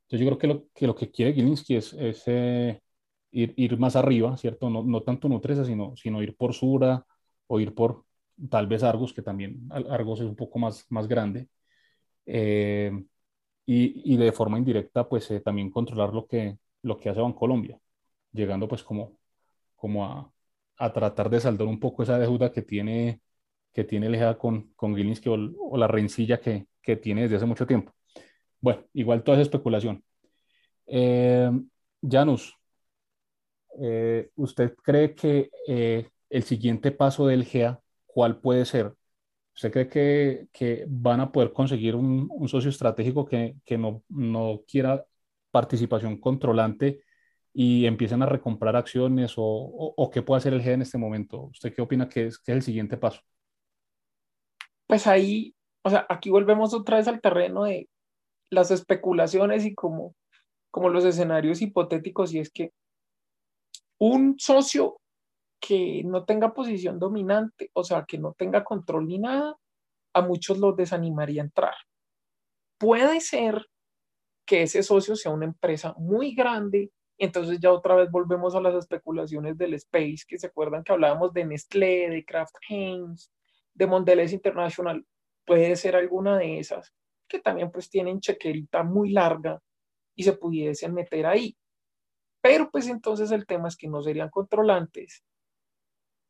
[0.03, 2.81] Entonces yo creo que lo que, lo que quiere Gilinski es, es eh,
[3.31, 4.69] ir, ir, más arriba, ¿cierto?
[4.69, 7.05] No, no tanto Nutresa, sino, sino ir por Sura
[7.47, 8.05] o ir por
[8.49, 11.47] tal vez Argos, que también Argos es un poco más, más grande.
[12.25, 12.91] Eh,
[13.65, 17.79] y, y, de forma indirecta, pues eh, también controlar lo que, lo que hace Bancolombia,
[18.31, 19.17] llegando pues como,
[19.75, 20.31] como a,
[20.77, 23.21] a tratar de saldar un poco esa deuda que tiene,
[23.73, 27.67] que tiene el con, con Gilinski o, la rencilla que, que, tiene desde hace mucho
[27.67, 27.93] tiempo.
[28.61, 30.03] Bueno, igual toda esa especulación.
[30.87, 31.51] Eh,
[32.01, 32.57] Janus,
[34.35, 35.49] ¿usted cree que
[36.29, 37.82] el siguiente paso del GEA,
[38.13, 38.93] cuál puede ser?
[39.55, 43.55] ¿Usted cree que, van a poder conseguir un, socio estratégico que,
[44.09, 45.03] no, quiera
[45.51, 47.03] participación controlante
[47.53, 51.43] y empiecen a recomprar acciones o, qué puede hacer el G en este momento?
[51.43, 53.21] ¿Usted qué opina que es, que es el siguiente paso?
[54.87, 57.89] Pues ahí, o sea, aquí volvemos otra vez al terreno de
[58.49, 60.15] las especulaciones y como,
[60.71, 62.71] como los escenarios hipotéticos y es que
[63.99, 64.99] un socio
[65.65, 69.55] que no tenga posición dominante, o sea, que no tenga control ni nada,
[70.13, 71.75] a muchos los desanimaría entrar.
[72.77, 73.65] Puede ser
[74.45, 78.75] que ese socio sea una empresa muy grande entonces ya otra vez volvemos a las
[78.75, 83.31] especulaciones del space, que se acuerdan que hablábamos de Nestlé, de Kraft Heinz,
[83.73, 85.05] de Mondelez International.
[85.45, 86.93] Puede ser alguna de esas,
[87.27, 89.61] que también pues tienen chequerita muy larga
[90.15, 91.55] y se pudiesen meter ahí.
[92.41, 95.23] Pero pues entonces el tema es que no serían controlantes.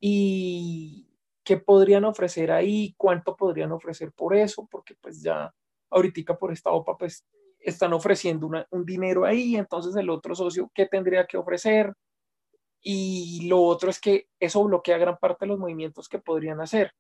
[0.06, 1.08] ¿Y
[1.46, 2.94] qué podrían ofrecer ahí?
[2.98, 4.68] ¿Cuánto podrían ofrecer por eso?
[4.70, 5.50] Porque pues ya
[5.90, 7.26] ahorita por esta OPA pues
[7.62, 11.94] están ofreciendo un dinero ahí, entonces el otro socio, ¿qué tendría que ofrecer?
[12.82, 16.92] Y lo otro es que eso bloquea gran parte de los movimientos que podrían hacer.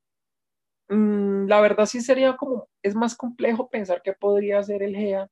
[0.87, 5.29] Mm, la verdad sí sería como, es más complejo pensar qué podría hacer el GEA,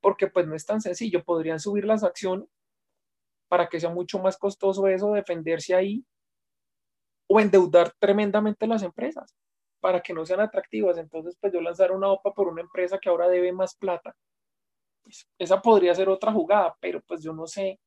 [0.00, 2.48] porque pues no es tan sencillo, podrían subir las acciones
[3.48, 6.04] para que sea mucho más costoso eso, defenderse ahí,
[7.32, 9.34] o endeudar tremendamente las empresas
[9.80, 10.98] para que no sean atractivas.
[10.98, 14.14] Entonces, pues yo lanzar una OPA por una empresa que ahora debe más plata
[15.02, 17.80] pues, esa podría ser otra jugada, pero pues yo no sé,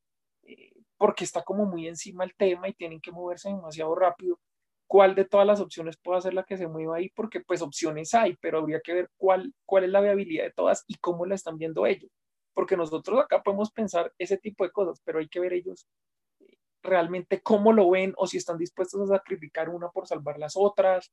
[0.44, 4.40] eh, porque está como muy encima el tema y tienen que moverse demasiado rápido.
[4.88, 7.10] ¿Cuál de todas las opciones puede ser la que se mueva ahí?
[7.10, 10.84] Porque pues opciones hay, pero habría que ver cuál, cuál es la viabilidad de todas
[10.88, 12.10] y cómo la están viendo ellos.
[12.54, 15.88] Porque nosotros acá podemos pensar ese tipo de cosas, pero hay que ver ellos
[16.86, 21.12] realmente cómo lo ven o si están dispuestos a sacrificar una por salvar las otras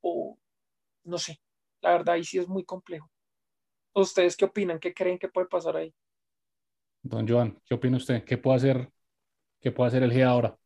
[0.00, 0.38] o
[1.04, 1.40] no sé.
[1.80, 3.10] La verdad ahí sí es muy complejo.
[3.94, 4.78] ¿Ustedes qué opinan?
[4.78, 5.94] ¿Qué creen que puede pasar ahí?
[7.02, 8.24] Don Joan, ¿qué opina usted?
[8.24, 8.90] ¿Qué puede hacer,
[9.60, 10.56] qué puede hacer el G ahora?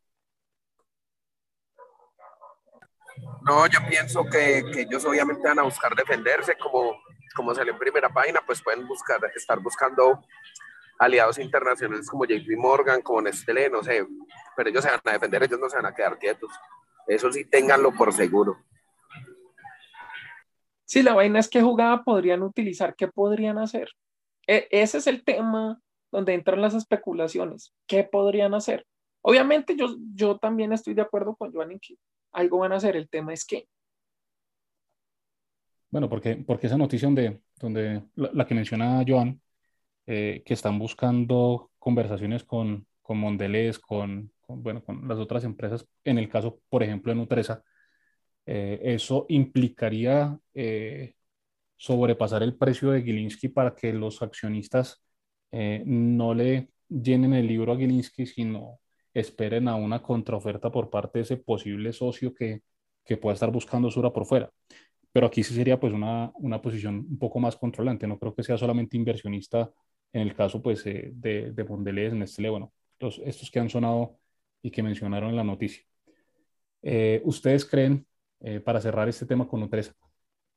[3.43, 6.97] No, yo pienso que, que, ellos obviamente van a buscar defenderse, como,
[7.35, 10.23] como sale en primera página, pues pueden buscar, estar buscando
[11.03, 14.07] aliados internacionales como JP Morgan, como Nestlé, no sé,
[14.57, 16.51] pero ellos se van a defender, ellos no se van a quedar quietos.
[17.07, 18.57] Eso sí, ténganlo por seguro.
[20.85, 23.89] Sí, la vaina es qué jugada podrían utilizar, qué podrían hacer.
[24.47, 25.81] E, ese es el tema
[26.13, 27.75] donde entran las especulaciones.
[27.87, 28.87] ¿Qué podrían hacer?
[29.23, 31.97] Obviamente yo, yo también estoy de acuerdo con Joan en que
[32.33, 32.95] algo van a hacer.
[32.95, 33.67] El tema es que.
[35.91, 39.41] Bueno, porque, porque esa noticia donde, donde la, que menciona Joan,
[40.07, 46.19] eh, que están buscando conversaciones con, con Mondelez, con, bueno, con las otras empresas, en
[46.19, 47.63] el caso, por ejemplo, de Nutresa,
[48.47, 51.15] eh, eso implicaría eh,
[51.77, 55.05] sobrepasar el precio de Gilinski para que los accionistas
[55.85, 58.81] no le llenen el libro a Gilinski, sino
[59.13, 62.63] esperen a una contraoferta por parte de ese posible socio que,
[63.05, 64.51] que pueda estar buscando Sura por fuera.
[65.13, 68.07] Pero aquí sí sería pues una, una posición un poco más controlante.
[68.07, 69.71] No creo que sea solamente inversionista
[70.13, 72.73] en el caso pues eh, de, de Mondelez, Nestlé, bueno,
[73.25, 74.19] estos que han sonado
[74.63, 75.83] y que mencionaron en la noticia.
[76.83, 78.07] Eh, ¿Ustedes creen,
[78.41, 79.95] eh, para cerrar este tema con Nutresa,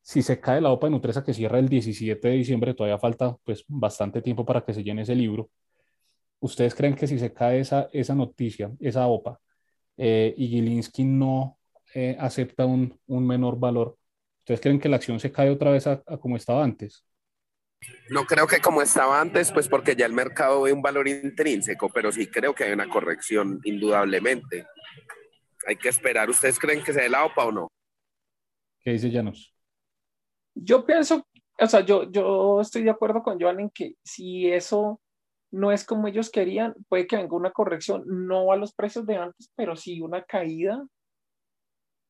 [0.02, 3.36] si se cae la OPA de Nutresa que cierra el 17 de diciembre, todavía falta
[3.44, 5.50] pues bastante tiempo para que se llene ese libro,
[6.40, 9.40] ¿Ustedes creen que si se cae esa, noticia, esa OPA,
[9.98, 11.58] eh, y Gilinski no
[12.20, 13.98] acepta un, menor valor,
[14.40, 17.04] ¿ustedes creen que la acción se cae otra vez a, como estaba antes?
[18.10, 21.90] No creo que como estaba antes, pues porque ya el mercado ve un valor intrínseco,
[21.90, 24.66] pero sí creo que hay una corrección, indudablemente.
[25.68, 26.30] Hay que esperar.
[26.30, 27.72] ¿Ustedes creen que se dé la OPA o no?
[28.82, 29.54] ¿Qué dice Llanos?
[30.54, 31.28] Yo pienso,
[31.60, 35.02] o sea, yo, yo estoy de acuerdo con Joan en que si eso
[35.52, 39.18] no es como ellos querían, puede que venga una corrección, no a los precios de
[39.18, 40.86] antes, pero sí una caída,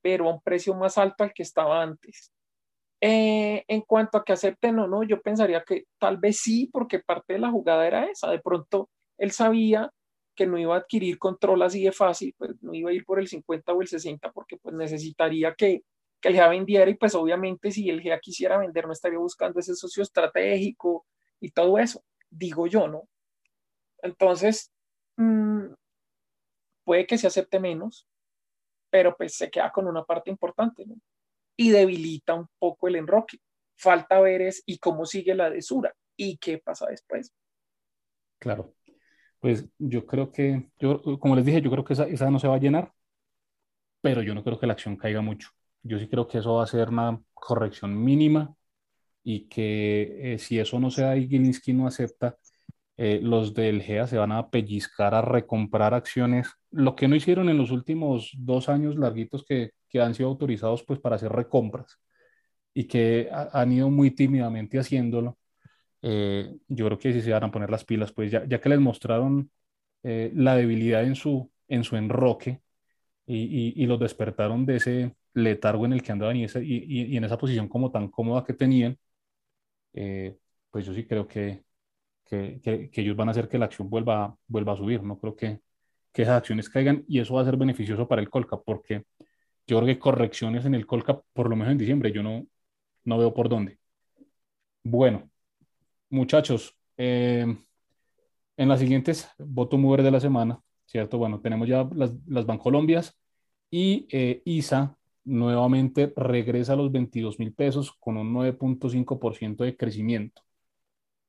[0.01, 2.32] pero a un precio más alto al que estaba antes.
[3.01, 6.99] Eh, en cuanto a que acepten o no, yo pensaría que tal vez sí, porque
[6.99, 8.29] parte de la jugada era esa.
[8.31, 9.91] De pronto él sabía
[10.36, 13.19] que no iba a adquirir control así de fácil, pues no iba a ir por
[13.19, 15.84] el 50 o el 60, porque pues necesitaría que,
[16.21, 19.60] que el GEA vendiera y pues obviamente si el GEA quisiera vender no estaría buscando
[19.60, 21.05] ese socio estratégico
[21.39, 23.03] y todo eso, digo yo, ¿no?
[24.01, 24.71] Entonces,
[25.17, 25.67] mm,
[26.84, 28.08] puede que se acepte menos,
[28.89, 30.95] pero pues se queda con una parte importante, ¿no?
[31.57, 33.39] Y debilita un poco el enroque.
[33.77, 37.33] Falta ver es y cómo sigue la desura y qué pasa después.
[38.39, 38.73] Claro.
[39.39, 42.47] Pues yo creo que, yo, como les dije, yo creo que esa, esa no se
[42.47, 42.91] va a llenar,
[44.01, 45.49] pero yo no creo que la acción caiga mucho.
[45.83, 48.55] Yo sí creo que eso va a ser una corrección mínima
[49.23, 52.37] y que eh, si eso no se da y Gilinski no acepta,
[52.97, 57.49] eh, los del GEA se van a pellizcar a recomprar acciones, lo que no hicieron
[57.49, 61.99] en los últimos dos años larguitos que, que han sido autorizados pues para hacer recompras
[62.73, 65.38] y que han ido muy tímidamente haciéndolo.
[66.01, 68.69] Eh, yo creo que si se van a poner las pilas, pues ya, ya que
[68.69, 69.49] les mostraron
[70.03, 72.62] eh, la debilidad en su, en su enroque
[73.25, 77.17] y, y, los despertaron de ese letargo en el que andaban y, ese, y, y
[77.17, 78.97] en esa posición como tan cómoda que tenían,
[80.71, 81.63] pues yo sí creo que,
[82.25, 82.60] que,
[82.91, 85.03] que, ellos van a hacer que la acción vuelva, vuelva a subir.
[85.03, 85.62] No creo que,
[86.15, 89.05] que esas acciones caigan y eso va a ser beneficioso para el Colca, porque
[89.67, 92.45] yo correcciones en el Colca, por lo menos en diciembre, yo no,
[93.06, 93.80] no veo por dónde.
[94.84, 95.30] Bueno,
[96.10, 97.45] muchachos, eh,
[98.58, 101.17] en las siguientes voto mover de la semana, ¿cierto?
[101.17, 103.17] Bueno, tenemos ya las, las Bancolombias
[103.71, 110.41] y eh, ISA nuevamente regresa a los 22 mil pesos con un 9.5% de crecimiento.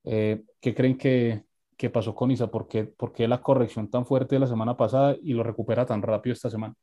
[0.05, 1.45] Eh, ¿Qué creen que,
[1.77, 2.49] que, pasó con ISA?
[2.51, 5.87] ¿Por qué, ¿Por qué, la corrección tan fuerte de la semana pasada y lo recupera
[5.87, 6.75] tan rápido esta semana?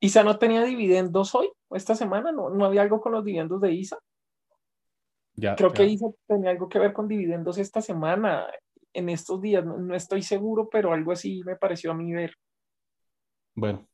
[0.00, 2.32] ¿ISA no tenía dividendos hoy esta semana?
[2.32, 3.98] ¿No, no había algo con los dividendos de ISA?
[5.34, 8.46] Ya, Creo que ISA tenía algo que ver con dividendos esta semana,
[8.96, 12.34] en estos días, no, estoy seguro, pero algo así me pareció a mí ver.
[13.54, 13.86] Bueno,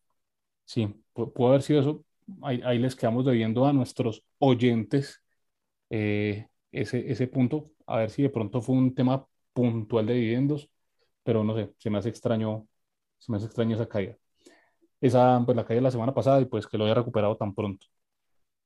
[0.64, 2.04] sí, puede haber sido eso.
[2.42, 5.20] Ahí, ahí les quedamos debiendo a nuestros oyentes
[5.90, 10.70] eh, ese, ese punto, a ver si de pronto fue un tema puntual de dividendos,
[11.24, 12.66] pero no sé, se me hace extraño,
[13.18, 14.16] se me hace extraño esa caída.
[15.02, 17.54] Esa, pues la caída de la semana pasada y pues que lo haya recuperado tan
[17.54, 17.86] pronto.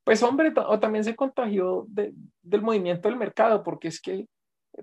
[0.05, 4.29] Pues hombre, o también se contagió de, del movimiento del mercado, porque es que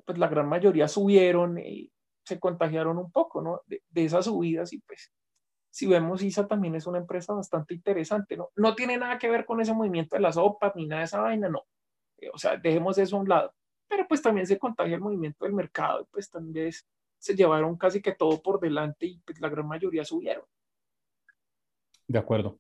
[0.06, 1.90] pues la gran mayoría subieron y
[2.26, 3.62] se contagiaron un poco, ¿no?
[3.66, 5.14] De, de esas subidas y pues
[5.70, 8.50] si vemos ISA también es una empresa bastante interesante, ¿no?
[8.56, 11.22] No tiene nada que ver con ese movimiento de las OPA ni nada de esa
[11.22, 11.64] vaina, no
[12.32, 13.54] o sea, dejemos eso a un lado.
[13.88, 16.72] Pero pues también se contagia el movimiento del mercado y pues también
[17.18, 20.46] se llevaron casi que todo por delante y pues la gran mayoría subieron.
[22.08, 22.60] De acuerdo.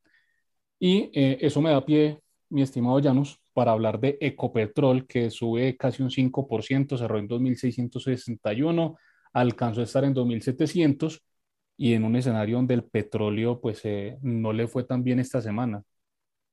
[0.79, 2.19] Y eh, eso me da pie,
[2.49, 8.97] mi estimado Janus, para hablar de Ecopetrol, que sube casi un 5%, cerró en 2.661,
[9.33, 11.21] alcanzó a estar en 2.700
[11.77, 15.41] y en un escenario donde el petróleo pues eh, no le fue tan bien esta
[15.41, 15.83] semana.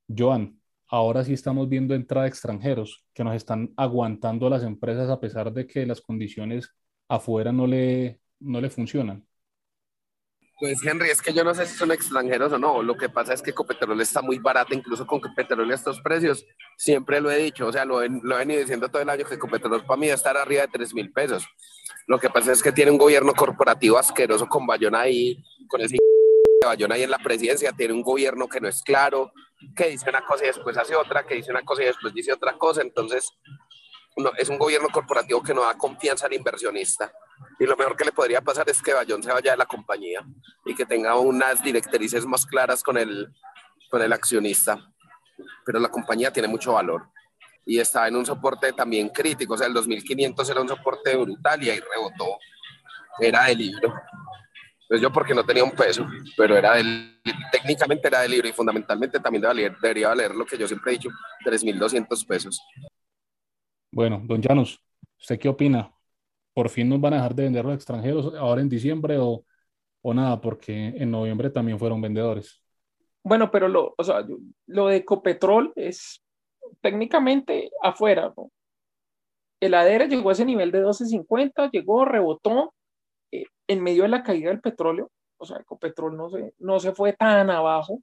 [0.09, 5.21] Joan, ahora sí estamos viendo entrada de extranjeros que nos están aguantando las empresas a
[5.21, 6.75] pesar de que las condiciones
[7.09, 9.27] afuera no le, no le funcionan.
[10.61, 12.83] Pues Henry, es que yo no sé si son extranjeros o no.
[12.83, 16.45] Lo que pasa es que Ecopetrol está muy barata, incluso con Ecopetrol a estos precios.
[16.77, 19.37] Siempre lo he dicho, o sea, lo, lo he venido diciendo todo el año que
[19.37, 21.47] Ecopetrol para mí va a estar arriba de 3 mil pesos.
[22.07, 25.97] Lo que pasa es que tiene un gobierno corporativo asqueroso con Bayona ahí, con ese
[26.63, 27.73] Bayona ahí en la presidencia.
[27.73, 29.33] Tiene un gobierno que no es claro,
[29.75, 32.35] que dice una cosa y después hace otra, que dice una cosa y después dice
[32.35, 32.83] otra cosa.
[32.83, 33.31] Entonces,
[34.19, 37.11] no, es un gobierno corporativo que no da confianza al inversionista.
[37.59, 40.25] Y lo mejor que le podría pasar es que Bayón se vaya de la compañía
[40.65, 43.33] y que tenga unas directrices más claras con el,
[43.91, 44.79] con el accionista.
[45.65, 47.09] Pero la compañía tiene mucho valor
[47.67, 49.55] y está en un soporte también crítico.
[49.55, 52.39] O sea, el 2500 era un soporte brutal y ahí rebotó.
[53.19, 53.95] Era de libro.
[54.89, 56.05] Pues yo porque no tenía un peso,
[56.37, 57.21] pero era del,
[57.53, 60.95] técnicamente era de libro y fundamentalmente también debería, debería valer lo que yo siempre he
[60.97, 61.11] dicho,
[61.45, 62.61] 3.200 pesos.
[63.93, 64.83] Bueno, don Llanos,
[65.17, 65.93] ¿usted qué opina?
[66.61, 69.47] ¿Por fin nos van a dejar de vender los extranjeros ahora en diciembre o,
[70.03, 70.43] o nada?
[70.43, 72.63] Porque en noviembre también fueron vendedores.
[73.23, 74.27] Bueno, pero lo, o sea,
[74.67, 76.23] lo de Ecopetrol es
[76.83, 78.35] técnicamente afuera.
[79.59, 82.75] El ADR llegó a ese nivel de 12.50, llegó, rebotó
[83.33, 85.11] eh, en medio de la caída del petróleo.
[85.39, 88.03] O sea, Ecopetrol no se, no se fue tan abajo,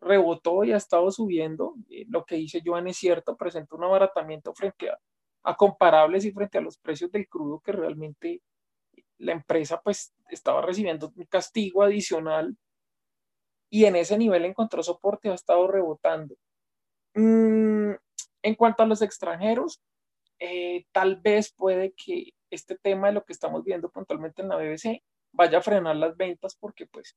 [0.00, 1.74] rebotó y ha estado subiendo.
[1.90, 4.98] Eh, lo que dice Joan es cierto, presenta un abaratamiento frente a,
[5.44, 8.42] a, comparables y frente a los precios del crudo que realmente
[9.18, 12.56] la empresa pues estaba recibiendo un castigo adicional
[13.70, 16.36] y en ese nivel encontró soporte, ha estado rebotando.
[17.14, 17.92] Mm,
[18.42, 19.80] en cuanto a los extranjeros,
[20.38, 24.56] eh, tal vez puede que este tema de lo que estamos viendo puntualmente en la
[24.56, 27.16] BBC vaya a frenar las ventas porque pues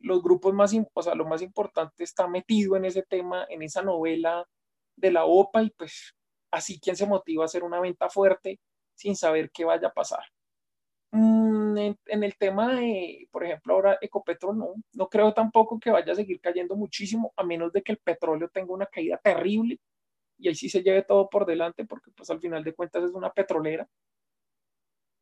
[0.00, 3.82] los grupos más, o sea, lo más importante está metido en ese tema, en esa
[3.82, 4.46] novela
[4.96, 6.14] de la OPA y pues
[6.52, 8.60] así quien se motiva a hacer una venta fuerte
[8.94, 10.24] sin saber qué vaya a pasar.
[11.10, 11.76] Mm,
[12.06, 16.16] en, el tema de, por ejemplo, ahora Ecopetrol, no, no creo tampoco que vaya a
[16.16, 19.78] seguir cayendo muchísimo, a menos de que el petróleo tenga una caída terrible
[20.38, 23.12] y ahí sí se lleve todo por delante, porque pues al final de cuentas es
[23.12, 23.86] una petrolera.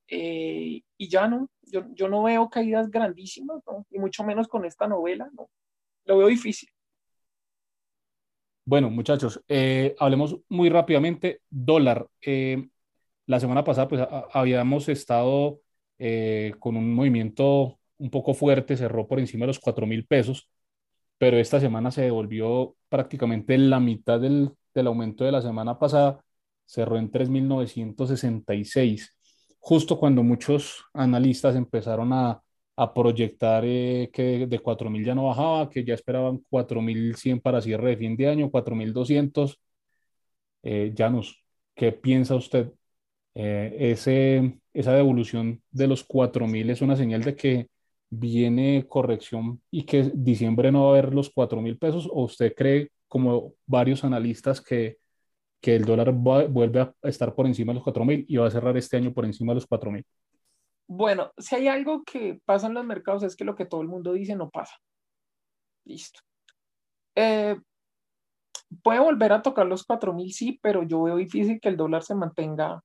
[0.08, 3.86] Eh, y ya no, yo, yo, no veo caídas grandísimas, ¿no?
[3.90, 5.48] y mucho menos con esta novela, no,
[6.04, 6.68] lo veo difícil.
[8.64, 11.40] Bueno, muchachos, eh, hablemos muy rápidamente.
[11.50, 12.06] Dólar.
[12.20, 12.68] Eh,
[13.26, 14.02] la semana pasada, pues
[14.32, 15.60] habíamos estado
[15.98, 20.48] eh, con un movimiento un poco fuerte, cerró por encima de los 4 mil pesos,
[21.18, 26.24] pero esta semana se devolvió prácticamente la mitad del, del aumento de la semana pasada,
[26.66, 29.10] cerró en 3.966
[29.60, 32.42] justo cuando muchos analistas empezaron a,
[32.82, 37.90] a proyectar eh, que de 4.000 ya no bajaba, que ya esperaban 4.100 para cierre
[37.90, 39.58] de fin de año, 4.200.
[40.62, 41.42] Eh, Janus,
[41.74, 42.72] ¿qué piensa usted?
[43.34, 43.92] Eh,
[44.72, 47.68] esa devolución de los 4.000 es una señal de que
[48.10, 52.90] viene corrección y que diciembre no va a haber los 4.000 pesos o usted cree,
[53.08, 54.98] como varios analistas, que
[55.60, 58.76] que el dólar vuelve a estar por encima de los 4.000 y va a cerrar
[58.76, 60.04] este año por encima de los 4.000.
[60.92, 63.86] Bueno, si hay algo que pasa en los mercados es que lo que todo el
[63.86, 64.74] mundo dice no pasa.
[65.84, 66.18] Listo.
[67.14, 67.56] Eh,
[68.82, 72.16] puede volver a tocar los 4.000, sí, pero yo veo difícil que el dólar se
[72.16, 72.82] mantenga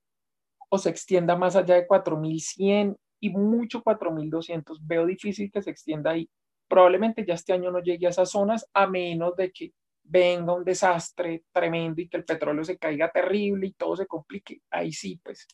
[0.69, 4.77] o se extienda más allá de 4.100 y mucho 4.200.
[4.81, 6.29] Veo difícil que se extienda ahí.
[6.67, 10.63] Probablemente ya este año no llegue a esas zonas a menos de que venga un
[10.63, 15.19] desastre tremendo y que el petróleo se caiga terrible y todo se complique, ahí sí,
[15.23, 15.47] pues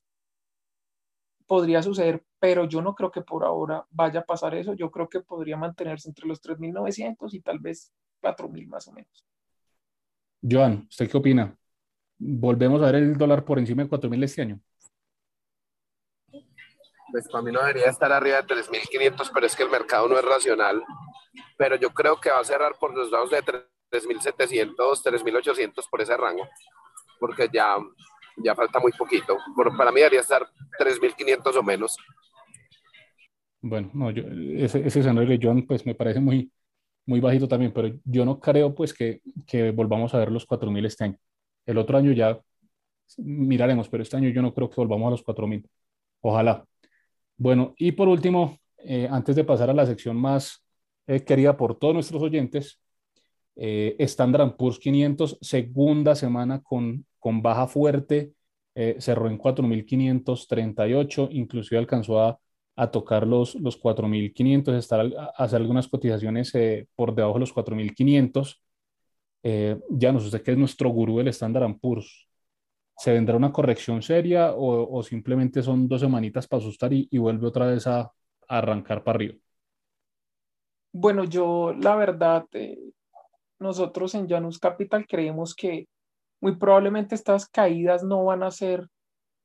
[1.52, 4.74] podría suceder, pero yo no creo que por ahora vaya a pasar eso.
[4.74, 7.91] Yo creo que podría mantenerse entre los 3.900 y tal vez
[8.22, 9.28] 4.000 más o menos.
[10.41, 11.54] Joan, ¿usted qué opina?
[12.18, 14.62] ¿Volvemos a ver el dólar por encima de 4.000 este año?
[17.12, 20.18] Pues para mí no debería estar arriba de 3.500, pero es que el mercado no
[20.18, 20.82] es racional.
[21.58, 24.74] Pero yo creo que va a cerrar por los lados de 3.700,
[25.04, 26.47] 3.800 por ese rango,
[27.20, 27.76] porque ya,
[28.38, 29.38] ya falta muy poquito.
[29.55, 30.47] Por, para mí debería estar
[30.79, 31.97] 3.500 o menos.
[33.61, 34.23] Bueno, no, yo,
[34.57, 36.51] ese, ese escenario de John pues me parece muy,
[37.05, 40.86] muy bajito también, pero yo no creo pues que, que volvamos a ver los 4.000
[40.86, 41.17] este año.
[41.65, 42.39] El otro año ya
[43.17, 45.67] miraremos, pero este año yo no creo que volvamos a los 4.000.
[46.21, 46.65] Ojalá.
[47.38, 50.63] Bueno, y por último, eh, antes de pasar a la sección más
[51.07, 52.79] eh, querida por todos nuestros oyentes,
[53.55, 58.34] eh, Standard Poor's 500, segunda semana con, con baja fuerte,
[58.76, 62.39] eh, cerró en 4.538, inclusive alcanzó a,
[62.76, 67.53] a, tocar los, los 4.500, estar a hacer algunas cotizaciones eh, por debajo de los
[67.53, 68.61] 4.500.
[69.43, 72.28] Eh, ya nos sé que es nuestro gurú del Standard Poor's.
[72.97, 77.65] ¿Se vendrá una corrección seria o, simplemente son dos semanitas para asustar y, vuelve otra
[77.65, 78.11] vez a,
[78.47, 79.36] arrancar para arriba?
[80.91, 82.78] Bueno, yo la verdad, eh,
[83.59, 85.88] nosotros en Janus Capital creemos que
[86.42, 88.89] muy probablemente estas caídas no van a ser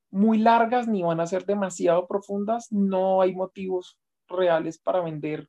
[0.09, 2.71] muy largas ni van a ser demasiado profundas.
[2.71, 5.47] No hay motivos reales para vender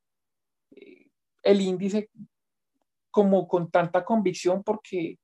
[0.71, 1.09] eh,
[1.43, 2.11] el índice
[3.11, 5.19] como con tanta convicción porque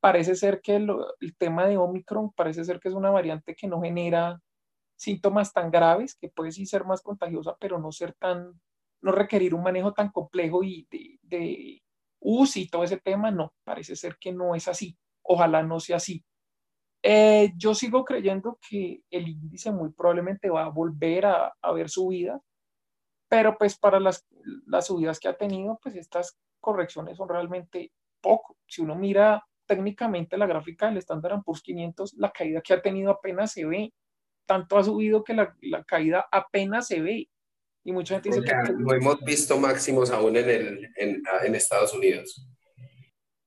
[0.00, 0.94] parece ser que el,
[1.38, 4.40] tema de Omicron parece ser que es una variante que no genera
[4.96, 8.60] síntomas tan graves, que puede sí ser más contagiosa, pero no ser tan,
[9.00, 11.82] no requerir un manejo tan complejo y de, de
[12.20, 14.96] UCI y todo ese tema, no, parece ser que no es así.
[15.24, 16.24] Ojalá no sea así.
[17.02, 21.90] Eh, yo sigo creyendo que el índice muy probablemente va a volver a, a ver
[21.90, 22.40] subida,
[23.28, 24.26] pero pues para las,
[24.66, 28.56] las subidas que ha tenido, pues estas correcciones son realmente poco.
[28.66, 33.10] Si uno mira técnicamente la gráfica del Standard Poor's 500, la caída que ha tenido
[33.10, 33.92] apenas se ve.
[34.46, 37.28] Tanto ha subido que la, la caída apenas se ve.
[37.84, 38.72] Y mucha gente dice que...
[38.72, 42.46] No hemos visto máximos aún en, el, en, en Estados Unidos.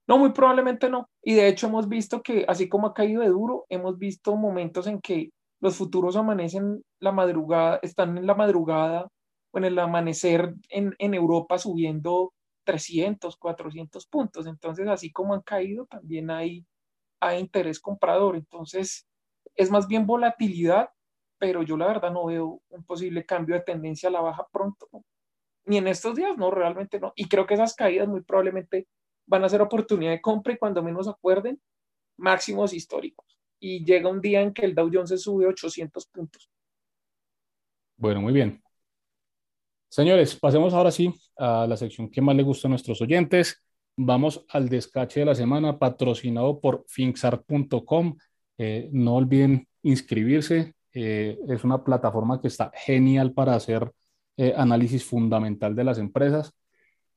[0.08, 1.10] No, muy probablemente no.
[1.22, 4.88] Y de hecho hemos visto que, así como ha caído de duro, hemos visto momentos
[4.88, 9.08] en que los futuros amanecen la madrugada, están en la madrugada
[9.52, 12.34] o en el amanecer en, en Europa subiendo
[12.64, 14.48] 300, 400 puntos.
[14.48, 16.66] Entonces, así como han caído, también hay,
[17.22, 18.36] hay interés comprador.
[18.38, 19.08] Entonces,
[19.56, 20.90] es más bien volatilidad,
[21.40, 24.88] pero yo la verdad no veo un posible cambio de tendencia a la baja pronto.
[25.66, 27.14] Ni en estos días, no, realmente no.
[27.16, 28.88] Y creo que esas caídas muy probablemente
[29.28, 31.62] van a ser oportunidad de compra y cuando menos acuerden,
[32.18, 33.38] máximos históricos.
[33.60, 36.50] Y llega un día en que el Dow Jones se sube 800 puntos.
[37.98, 38.62] Bueno, muy bien.
[39.90, 43.64] Señores, pasemos ahora sí a la sección que más le gusta a nuestros oyentes.
[43.96, 48.18] Vamos al descache de la semana patrocinado por finxart.com.
[48.58, 50.76] Eh, no olviden inscribirse.
[50.94, 53.92] Eh, es una plataforma que está genial para hacer
[54.36, 56.54] eh, análisis fundamental de las empresas.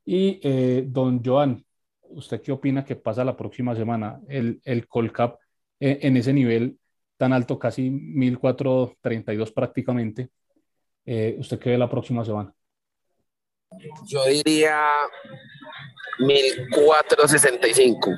[0.06, 0.40] Y
[0.86, 1.64] don Joan,
[2.10, 4.20] ¿usted qué opina que pasa la próxima semana?
[4.28, 5.38] El, el Colcap
[5.78, 6.78] en ese nivel
[7.16, 10.30] tan alto, casi 1432 prácticamente.
[11.04, 12.54] ¿Usted qué ve la próxima semana?
[14.06, 14.78] Yo diría
[16.18, 18.10] 1465.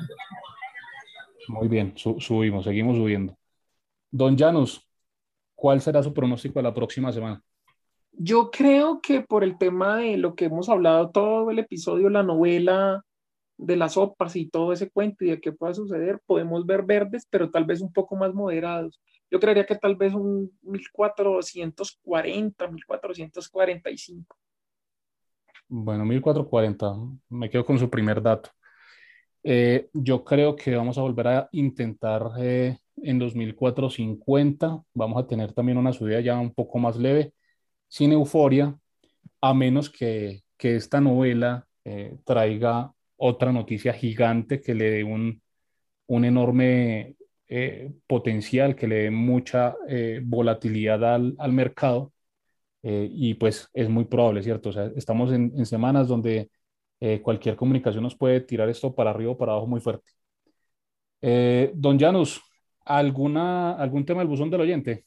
[1.47, 3.37] Muy bien, subimos, seguimos subiendo.
[4.09, 4.87] Don Janus,
[5.55, 7.41] ¿cuál será su pronóstico de la próxima semana?
[8.11, 12.23] Yo creo que por el tema de lo que hemos hablado todo el episodio, la
[12.23, 13.03] novela
[13.57, 17.27] de las sopas y todo ese cuento y de qué pueda suceder, podemos ver verdes,
[17.29, 19.01] pero tal vez un poco más moderados.
[19.29, 24.37] Yo creería que tal vez un 1440, 1445.
[25.67, 26.93] Bueno, 1440,
[27.29, 28.49] me quedo con su primer dato.
[29.43, 35.27] Eh, yo creo que vamos a volver a intentar eh, en los 1450, vamos a
[35.27, 37.33] tener también una subida ya un poco más leve,
[37.87, 38.77] sin euforia,
[39.41, 45.41] a menos que, que esta novela eh, traiga otra noticia gigante que le dé un,
[46.07, 47.15] un enorme
[48.07, 49.75] potencial, que le dé mucha
[50.23, 52.13] volatilidad al, al mercado
[52.83, 54.69] eh, y pues es muy probable, ¿cierto?
[54.69, 56.49] O sea, estamos en, en semanas donde
[56.99, 60.11] eh, cualquier comunicación nos puede tirar esto para arriba o para abajo muy fuerte.
[61.21, 62.41] Eh, don Janus,
[62.85, 65.05] ¿alguna, ¿algún tema del buzón del oyente?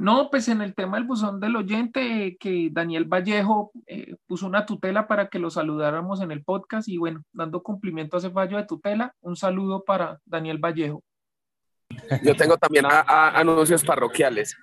[0.00, 3.72] No, pues en el tema del buzón del oyente, que Daniel Vallejo
[4.28, 8.20] puso una tutela para que lo saludáramos en el podcast y bueno, dando cumplimiento a
[8.20, 11.02] ese fallo de tutela, un saludo para Daniel Vallejo.
[12.22, 14.56] Yo tengo también anuncios parroquiales.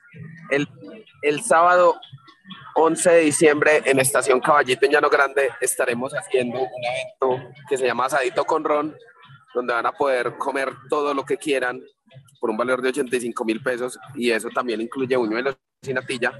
[0.51, 0.69] El,
[1.21, 1.95] el sábado
[2.75, 7.85] 11 de diciembre en Estación Caballito en Llano Grande estaremos haciendo un evento que se
[7.85, 8.95] llama Asadito con Ron,
[9.53, 11.81] donde van a poder comer todo lo que quieran
[12.45, 16.31] por un valor de 85 mil pesos y eso también incluye buñuelos sin natilla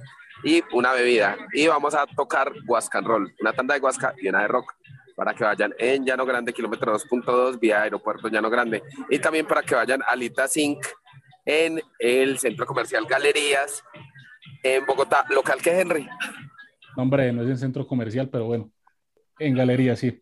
[0.43, 1.35] y una bebida.
[1.51, 4.71] Y vamos a tocar Huasca Roll, una tanda de Huasca y una de rock
[5.15, 8.83] para que vayan en Llano Grande, kilómetro 2.2, vía aeropuerto Llano Grande.
[9.09, 10.85] Y también para que vayan a Lita Zinc
[11.43, 13.83] en el centro comercial Galerías,
[14.61, 16.07] en Bogotá, local que Henry.
[16.97, 18.69] hombre, no es en centro comercial, pero bueno,
[19.39, 20.21] en Galerías, sí.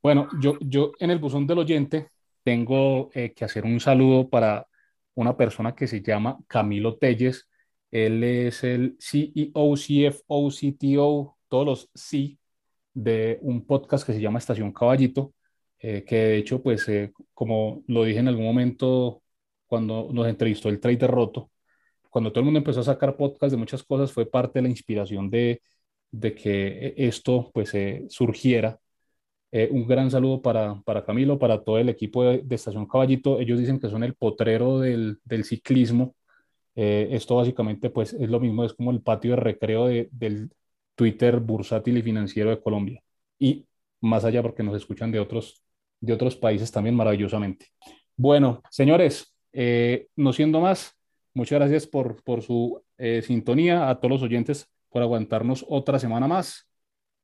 [0.00, 2.10] Bueno, yo, yo en el buzón del oyente
[2.44, 4.68] tengo eh, que hacer un saludo para
[5.14, 7.48] una persona que se llama Camilo Telles.
[7.90, 12.38] Él es el CEO, CFO, CTO, todos los C
[12.94, 15.34] de un podcast que se llama Estación Caballito,
[15.78, 19.22] eh, que de hecho, pues, eh, como lo dije en algún momento
[19.66, 21.50] cuando nos entrevistó el Trader Roto,
[22.10, 24.68] cuando todo el mundo empezó a sacar podcast de muchas cosas, fue parte de la
[24.68, 25.62] inspiración de,
[26.10, 27.72] de que esto, pues,
[28.08, 28.79] surgiera.
[29.52, 33.40] Eh, un gran saludo para, para, Camilo, para todo el equipo de, Estación Caballito.
[33.40, 36.14] Ellos dicen que son el potrero del, del ciclismo.
[36.76, 40.50] Eh, esto básicamente pues es lo mismo, es como el patio de recreo de, del
[40.94, 43.02] Twitter bursátil y financiero de Colombia.
[43.38, 43.66] Y
[44.00, 45.62] más allá porque nos escuchan de otros,
[46.00, 47.66] de otros países también maravillosamente.
[48.16, 50.96] Bueno, señores, eh, no siendo más,
[51.34, 52.82] muchas gracias por, por su
[53.22, 56.68] sintonía, a todos los oyentes por aguantarnos otra semana más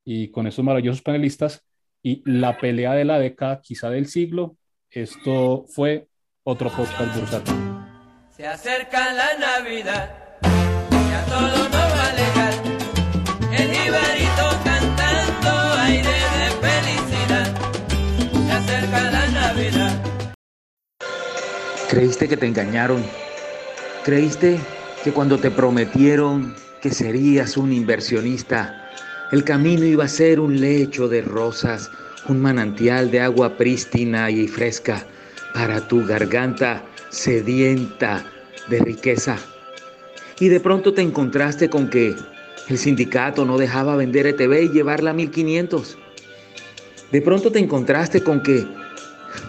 [0.06, 1.62] y con estos maravillosos panelistas
[2.06, 4.56] y la pelea de la década, quizá del siglo.
[4.88, 6.06] Esto fue
[6.44, 7.56] otro podcast bursátil.
[8.30, 12.54] Se acerca la Navidad, ya todo nos va a alejar.
[13.52, 17.56] El Ibarito cantando aire de felicidad.
[18.46, 20.04] Se acerca la Navidad.
[21.90, 23.04] ¿Creíste que te engañaron?
[24.04, 24.60] ¿Creíste
[25.02, 28.85] que cuando te prometieron que serías un inversionista,
[29.32, 31.90] el camino iba a ser un lecho de rosas,
[32.28, 35.04] un manantial de agua prístina y fresca
[35.52, 38.24] para tu garganta sedienta
[38.68, 39.36] de riqueza.
[40.38, 42.14] Y de pronto te encontraste con que
[42.68, 45.98] el sindicato no dejaba vender ETV y llevarla a 1500.
[47.10, 48.66] De pronto te encontraste con que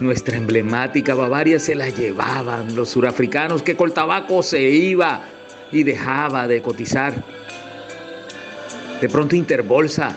[0.00, 5.22] nuestra emblemática Bavaria se la llevaban los surafricanos, que Coltabaco se iba
[5.72, 7.24] y dejaba de cotizar.
[9.00, 10.16] De pronto Interbolsa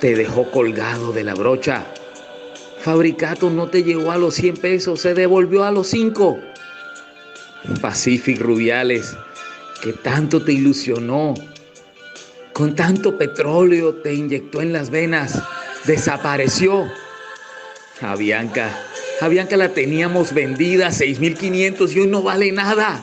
[0.00, 1.86] te dejó colgado de la brocha.
[2.80, 6.38] Fabricato no te llegó a los 100 pesos, se devolvió a los 5.
[7.80, 9.16] Pacific Rubiales,
[9.82, 11.32] que tanto te ilusionó,
[12.52, 15.42] con tanto petróleo te inyectó en las venas,
[15.86, 16.86] desapareció.
[18.02, 18.78] A Bianca,
[19.22, 23.00] a Bianca la teníamos vendida a 6.500 y hoy no vale nada.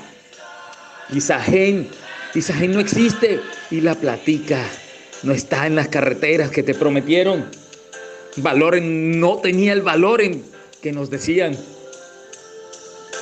[1.10, 1.90] Isagen,
[2.34, 4.66] Isagen no existe y la platica
[5.24, 7.46] no está en las carreteras que te prometieron.
[8.38, 10.44] Valor no tenía el valor en
[10.82, 11.58] que nos decían.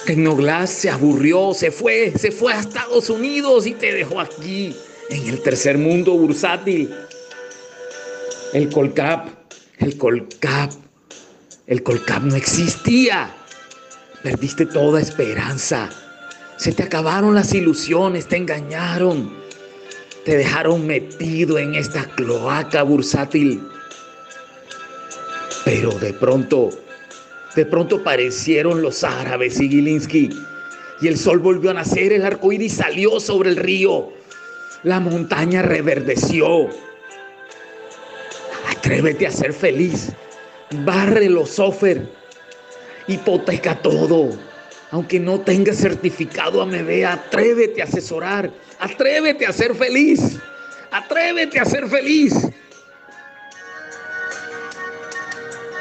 [0.05, 4.76] Tecnoglass se aburrió, se fue, se fue a Estados Unidos y te dejó aquí,
[5.10, 6.93] en el tercer mundo bursátil.
[8.53, 9.28] El Colcap,
[9.80, 10.72] el Colcap,
[11.68, 13.36] el Colcap no existía.
[14.24, 15.89] Perdiste toda esperanza.
[16.60, 19.34] Se te acabaron las ilusiones, te engañaron.
[20.26, 23.64] Te dejaron metido en esta cloaca bursátil.
[25.64, 26.72] Pero de pronto,
[27.55, 30.32] de pronto aparecieron los árabes y Gilinski.
[30.99, 34.12] Y el sol volvió a nacer, el arco iris salió sobre el río.
[34.84, 36.68] La montaña reverdeció.
[38.70, 40.10] Atrévete a ser feliz.
[40.84, 42.05] Barre los sofer.
[43.07, 44.49] Hipoteca todo
[44.91, 50.37] aunque no tengas certificado a Medea, atrévete a asesorar, atrévete a ser feliz,
[50.91, 52.33] atrévete a ser feliz.